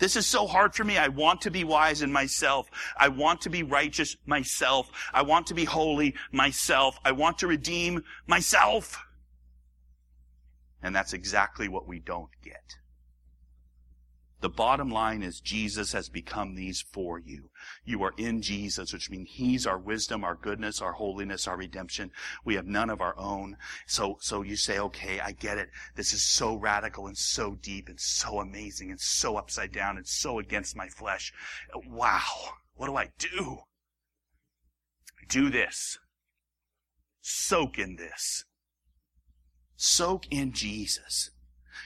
This 0.00 0.16
is 0.16 0.26
so 0.26 0.46
hard 0.46 0.74
for 0.74 0.82
me. 0.82 0.96
I 0.96 1.08
want 1.08 1.42
to 1.42 1.50
be 1.50 1.62
wise 1.62 2.00
in 2.00 2.10
myself. 2.10 2.70
I 2.96 3.08
want 3.08 3.42
to 3.42 3.50
be 3.50 3.62
righteous 3.62 4.16
myself. 4.24 4.90
I 5.12 5.22
want 5.22 5.46
to 5.48 5.54
be 5.54 5.66
holy 5.66 6.14
myself. 6.32 6.98
I 7.04 7.12
want 7.12 7.38
to 7.38 7.46
redeem 7.46 8.02
myself. 8.26 8.98
And 10.82 10.96
that's 10.96 11.12
exactly 11.12 11.68
what 11.68 11.86
we 11.86 12.00
don't 12.00 12.30
get. 12.42 12.76
The 14.40 14.48
bottom 14.48 14.90
line 14.90 15.22
is 15.22 15.38
Jesus 15.40 15.92
has 15.92 16.08
become 16.08 16.54
these 16.54 16.80
for 16.80 17.18
you. 17.18 17.50
You 17.84 18.02
are 18.02 18.14
in 18.16 18.40
Jesus, 18.40 18.92
which 18.92 19.10
means 19.10 19.28
He's 19.32 19.66
our 19.66 19.78
wisdom, 19.78 20.24
our 20.24 20.34
goodness, 20.34 20.80
our 20.80 20.92
holiness, 20.92 21.46
our 21.46 21.58
redemption. 21.58 22.10
We 22.44 22.54
have 22.54 22.66
none 22.66 22.88
of 22.88 23.02
our 23.02 23.16
own. 23.18 23.58
So, 23.86 24.16
so 24.20 24.40
you 24.40 24.56
say, 24.56 24.78
okay, 24.78 25.20
I 25.20 25.32
get 25.32 25.58
it. 25.58 25.68
This 25.94 26.14
is 26.14 26.22
so 26.22 26.54
radical 26.54 27.06
and 27.06 27.18
so 27.18 27.54
deep 27.54 27.88
and 27.88 28.00
so 28.00 28.40
amazing 28.40 28.90
and 28.90 29.00
so 29.00 29.36
upside 29.36 29.72
down 29.72 29.98
and 29.98 30.08
so 30.08 30.38
against 30.38 30.74
my 30.74 30.88
flesh. 30.88 31.32
Wow. 31.86 32.54
What 32.74 32.86
do 32.86 32.96
I 32.96 33.10
do? 33.18 33.58
Do 35.28 35.50
this. 35.50 35.98
Soak 37.20 37.78
in 37.78 37.96
this. 37.96 38.44
Soak 39.76 40.26
in 40.30 40.52
Jesus. 40.52 41.30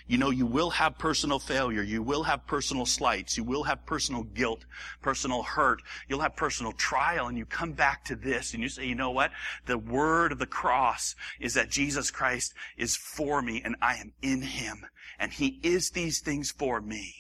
You 0.07 0.19
know, 0.19 0.31
you 0.31 0.45
will 0.45 0.71
have 0.71 0.99
personal 0.99 1.38
failure. 1.38 1.83
You 1.83 2.03
will 2.03 2.25
have 2.25 2.47
personal 2.47 2.85
slights. 2.85 3.38
You 3.38 3.45
will 3.45 3.62
have 3.62 3.87
personal 3.87 4.23
guilt, 4.23 4.67
personal 5.01 5.43
hurt. 5.43 5.81
You'll 6.09 6.21
have 6.21 6.37
personal 6.37 6.73
trial. 6.73 7.29
And 7.29 7.38
you 7.38 7.47
come 7.47 7.73
back 7.73 8.05
to 8.07 8.17
this 8.17 8.53
and 8.53 8.62
you 8.62 8.69
say, 8.69 8.87
you 8.87 8.95
know 8.95 9.11
what? 9.11 9.31
The 9.64 9.79
word 9.79 10.33
of 10.33 10.38
the 10.38 10.47
cross 10.47 11.14
is 11.40 11.55
that 11.55 11.71
Jesus 11.71 12.11
Christ 12.11 12.53
is 12.77 12.97
for 12.97 13.40
me 13.40 13.62
and 13.64 13.77
I 13.81 13.97
am 13.97 14.12
in 14.21 14.43
him. 14.43 14.85
And 15.19 15.33
he 15.33 15.59
is 15.62 15.90
these 15.90 16.21
things 16.21 16.51
for 16.51 16.83
me. 16.83 17.14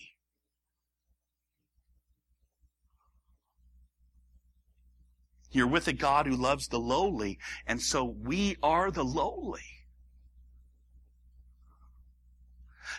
You're 5.50 5.68
with 5.68 5.86
a 5.86 5.92
God 5.92 6.26
who 6.26 6.34
loves 6.34 6.66
the 6.66 6.80
lowly, 6.80 7.38
and 7.64 7.80
so 7.80 8.04
we 8.04 8.56
are 8.60 8.90
the 8.90 9.04
lowly. 9.04 9.73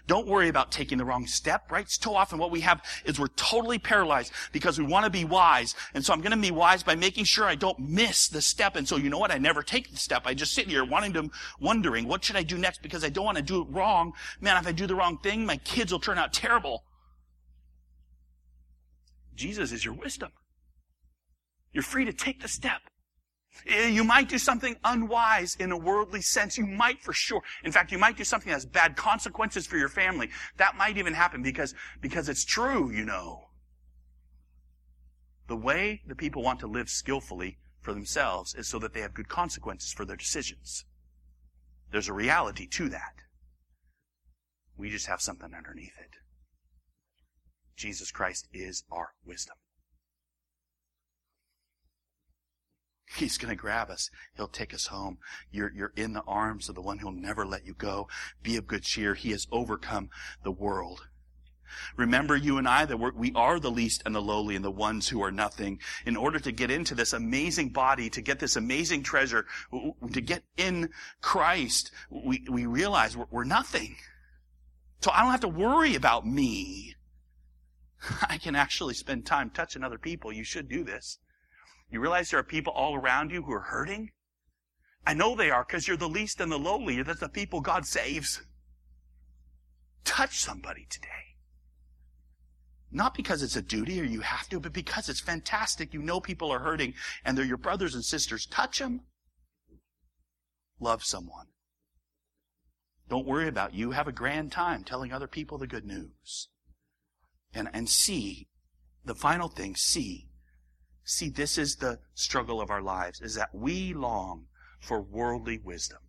Don't 0.08 0.28
worry 0.28 0.50
about 0.50 0.72
taking 0.72 0.98
the 0.98 1.06
wrong 1.06 1.28
step, 1.28 1.72
right? 1.72 1.90
So 1.90 2.16
often 2.16 2.40
what 2.40 2.52
we 2.52 2.62
have 2.62 2.82
is 3.06 3.20
we're 3.20 3.28
totally 3.28 3.80
paralyzed 3.80 4.32
because 4.52 4.78
we 4.78 4.86
want 4.86 5.06
to 5.06 5.10
be 5.10 5.26
wise. 5.26 5.76
And 5.94 6.04
so 6.04 6.14
I'm 6.14 6.22
going 6.22 6.32
to 6.32 6.38
be 6.38 6.52
wise 6.52 6.84
by 6.84 6.96
making 6.96 7.26
sure 7.26 7.46
I 7.46 7.56
don't 7.56 7.80
miss 7.80 8.28
the 8.28 8.42
step. 8.42 8.76
And 8.76 8.88
so 8.88 8.98
you 8.98 9.10
know 9.10 9.18
what? 9.18 9.32
I 9.32 9.38
never 9.38 9.62
take 9.62 9.92
the 9.92 9.98
step. 9.98 10.24
I 10.26 10.34
just 10.34 10.54
sit 10.54 10.68
here 10.68 10.84
wanting 10.86 11.14
to, 11.14 11.30
wondering, 11.60 12.08
what 12.08 12.24
should 12.24 12.36
I 12.36 12.44
do 12.44 12.58
next? 12.58 12.82
Because 12.82 13.04
I 13.04 13.10
don't 13.10 13.26
want 13.26 13.38
to 13.38 13.44
do 13.44 13.62
it 13.62 13.68
wrong. 13.70 14.14
Man, 14.42 14.58
if 14.58 14.68
I 14.68 14.72
do 14.72 14.88
the 14.88 14.96
wrong 14.96 15.18
thing, 15.18 15.46
my 15.46 15.58
kids 15.58 15.92
will 15.92 16.00
turn 16.00 16.18
out 16.18 16.34
terrible. 16.34 16.84
Jesus 19.36 19.72
is 19.72 19.84
your 19.84 19.94
wisdom. 19.94 20.32
You're 21.74 21.84
free 21.84 22.06
to 22.06 22.14
take 22.14 22.42
the 22.42 22.48
step. 22.48 22.82
Eh, 23.68 23.88
you 23.88 24.04
might 24.04 24.30
do 24.30 24.38
something 24.38 24.76
unwise 24.84 25.56
in 25.60 25.72
a 25.72 25.78
worldly 25.78 26.22
sense. 26.22 26.58
You 26.58 26.66
might 26.66 27.02
for 27.02 27.14
sure. 27.14 27.42
In 27.64 27.72
fact, 27.72 27.92
you 27.92 27.98
might 27.98 28.18
do 28.18 28.24
something 28.24 28.50
that 28.50 28.56
has 28.56 28.66
bad 28.66 28.96
consequences 28.96 29.66
for 29.66 29.78
your 29.78 29.90
family. 29.90 30.30
That 30.58 30.76
might 30.76 30.98
even 30.98 31.14
happen 31.14 31.42
because, 31.42 31.74
because 32.02 32.30
it's 32.30 32.46
true, 32.46 32.92
you 32.92 33.06
know. 33.06 33.50
The 35.48 35.56
way 35.56 36.02
the 36.08 36.16
people 36.16 36.44
want 36.44 36.60
to 36.62 36.68
live 36.68 36.90
skillfully 36.90 37.58
for 37.82 37.94
themselves 37.94 38.56
is 38.56 38.68
so 38.68 38.80
that 38.80 38.94
they 38.94 39.02
have 39.02 39.14
good 39.14 39.30
consequences 39.30 39.94
for 39.94 40.06
their 40.06 40.18
decisions. 40.18 40.86
There's 41.92 42.10
a 42.10 42.14
reality 42.14 42.68
to 42.68 42.90
that. 42.90 43.14
We 44.78 44.90
just 44.90 45.08
have 45.08 45.22
something 45.22 45.54
underneath 45.56 45.98
it. 46.00 46.18
Jesus 47.78 48.12
Christ 48.12 48.48
is 48.52 48.84
our 48.92 49.14
wisdom. 49.24 49.56
He's 53.16 53.38
going 53.38 53.50
to 53.50 53.62
grab 53.62 53.90
us. 53.90 54.10
He'll 54.36 54.48
take 54.48 54.74
us 54.74 54.88
home. 54.88 55.18
You're, 55.52 55.72
you're 55.74 55.94
in 55.96 56.14
the 56.14 56.24
arms 56.28 56.70
of 56.70 56.76
the 56.76 56.82
one 56.82 57.00
who'll 57.00 57.12
never 57.12 57.46
let 57.46 57.66
you 57.66 57.74
go. 57.74 58.08
Be 58.44 58.58
of 58.58 58.68
good 58.68 58.84
cheer. 58.84 59.14
He 59.14 59.32
has 59.32 59.48
overcome 59.52 60.10
the 60.44 60.52
world. 60.52 61.08
Remember 61.98 62.36
you 62.36 62.58
and 62.58 62.68
I 62.68 62.86
that 62.86 62.98
we're, 62.98 63.12
we 63.12 63.32
are 63.34 63.60
the 63.60 63.72
least 63.72 64.04
and 64.06 64.16
the 64.16 64.22
lowly 64.22 64.56
and 64.56 64.64
the 64.64 64.72
ones 64.72 65.10
who 65.10 65.22
are 65.24 65.32
nothing. 65.32 65.80
In 66.06 66.16
order 66.16 66.40
to 66.40 66.52
get 66.52 66.72
into 66.72 66.96
this 66.96 67.14
amazing 67.14 67.70
body, 67.70 68.10
to 68.12 68.22
get 68.22 68.40
this 68.40 68.56
amazing 68.56 69.04
treasure, 69.04 69.46
to 70.12 70.22
get 70.22 70.44
in 70.58 70.90
Christ, 71.22 71.92
we, 72.10 72.46
we 72.50 72.66
realize 72.66 73.18
we're, 73.18 73.26
we're 73.30 73.44
nothing. 73.44 73.96
So 75.02 75.12
I 75.14 75.22
don't 75.22 75.32
have 75.32 75.42
to 75.42 75.48
worry 75.48 75.96
about 75.96 76.26
me. 76.26 76.96
I 78.30 78.38
can 78.38 78.56
actually 78.56 78.94
spend 78.94 79.26
time 79.26 79.50
touching 79.50 79.84
other 79.84 79.98
people. 79.98 80.32
You 80.32 80.44
should 80.44 80.70
do 80.70 80.84
this. 80.84 81.20
You 81.96 82.02
realize 82.02 82.30
there 82.30 82.42
are 82.42 82.44
people 82.44 82.74
all 82.74 82.94
around 82.94 83.32
you 83.32 83.44
who 83.44 83.54
are 83.54 83.62
hurting? 83.62 84.12
I 85.08 85.14
know 85.14 85.34
they 85.34 85.50
are 85.50 85.64
because 85.64 85.88
you're 85.88 85.96
the 85.96 86.10
least 86.10 86.42
and 86.42 86.52
the 86.52 86.60
lowly. 86.60 87.02
That's 87.02 87.22
the 87.22 87.30
people 87.30 87.62
God 87.62 87.86
saves. 87.86 88.42
Touch 90.04 90.38
somebody 90.38 90.88
today. 90.90 91.38
Not 92.92 93.16
because 93.16 93.42
it's 93.42 93.56
a 93.56 93.62
duty 93.62 94.02
or 94.02 94.04
you 94.04 94.20
have 94.20 94.50
to, 94.50 94.60
but 94.60 94.74
because 94.74 95.08
it's 95.08 95.22
fantastic. 95.22 95.94
You 95.94 96.02
know 96.02 96.20
people 96.20 96.52
are 96.52 96.60
hurting 96.60 96.96
and 97.24 97.38
they're 97.38 97.46
your 97.46 97.56
brothers 97.56 97.96
and 97.96 98.04
sisters. 98.04 98.46
Touch 98.46 98.80
them. 98.80 99.04
Love 100.82 101.02
someone. 101.02 101.48
Don't 103.08 103.26
worry 103.26 103.48
about 103.48 103.74
you. 103.74 103.92
Have 103.92 104.10
a 104.10 104.12
grand 104.12 104.52
time 104.52 104.84
telling 104.84 105.14
other 105.14 105.28
people 105.28 105.58
the 105.58 105.66
good 105.66 105.86
news. 105.86 106.50
And, 107.54 107.70
and 107.72 107.90
see, 107.90 108.50
the 109.06 109.16
final 109.16 109.48
thing, 109.48 109.78
see 109.78 110.28
See, 111.06 111.30
this 111.30 111.60
is 111.60 111.76
the 111.76 112.00
struggle 112.16 112.60
of 112.60 112.72
our 112.72 112.82
lives, 112.82 113.22
is 113.22 113.36
that 113.36 113.54
we 113.54 113.94
long 113.94 114.48
for 114.80 115.00
worldly 115.00 115.60
wisdom. 115.60 116.00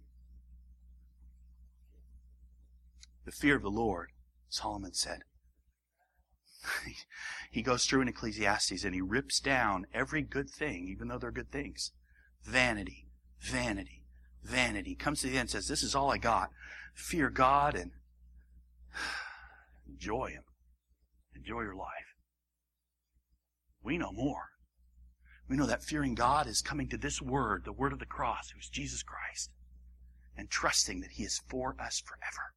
The 3.26 3.32
fear 3.32 3.56
of 3.56 3.62
the 3.62 3.70
Lord, 3.70 4.08
Solomon 4.48 4.94
said. 4.94 5.20
he 7.50 7.60
goes 7.60 7.84
through 7.84 8.00
in 8.00 8.08
Ecclesiastes 8.08 8.84
and 8.84 8.94
he 8.94 9.02
rips 9.02 9.38
down 9.38 9.86
every 9.92 10.22
good 10.22 10.48
thing, 10.48 10.88
even 10.88 11.08
though 11.08 11.18
they're 11.18 11.30
good 11.30 11.52
things. 11.52 11.92
Vanity, 12.42 13.08
vanity, 13.38 14.04
vanity. 14.42 14.94
Comes 14.94 15.20
to 15.20 15.26
the 15.26 15.34
end 15.34 15.40
and 15.40 15.50
says, 15.50 15.68
This 15.68 15.82
is 15.82 15.94
all 15.94 16.10
I 16.10 16.16
got. 16.16 16.48
Fear 16.94 17.28
God 17.30 17.74
and 17.74 17.90
enjoy 19.88 20.30
Him. 20.30 20.44
Enjoy 21.34 21.60
your 21.60 21.76
life. 21.76 22.14
We 23.82 23.98
know 23.98 24.12
more. 24.12 24.55
We 25.48 25.56
know 25.56 25.66
that 25.66 25.84
fearing 25.84 26.14
God 26.14 26.46
is 26.46 26.60
coming 26.60 26.88
to 26.88 26.96
this 26.96 27.22
word, 27.22 27.64
the 27.64 27.72
word 27.72 27.92
of 27.92 27.98
the 27.98 28.06
cross, 28.06 28.50
who's 28.50 28.68
Jesus 28.68 29.02
Christ, 29.02 29.50
and 30.36 30.50
trusting 30.50 31.00
that 31.00 31.12
He 31.12 31.22
is 31.22 31.40
for 31.48 31.76
us 31.80 32.02
forever. 32.04 32.52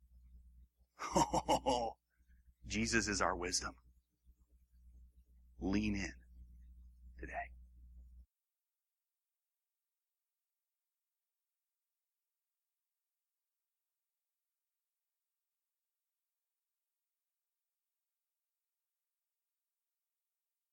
Oh, 1.48 1.94
Jesus 2.68 3.08
is 3.08 3.22
our 3.22 3.36
wisdom. 3.36 3.74
Lean 5.62 5.96
in. 5.96 6.14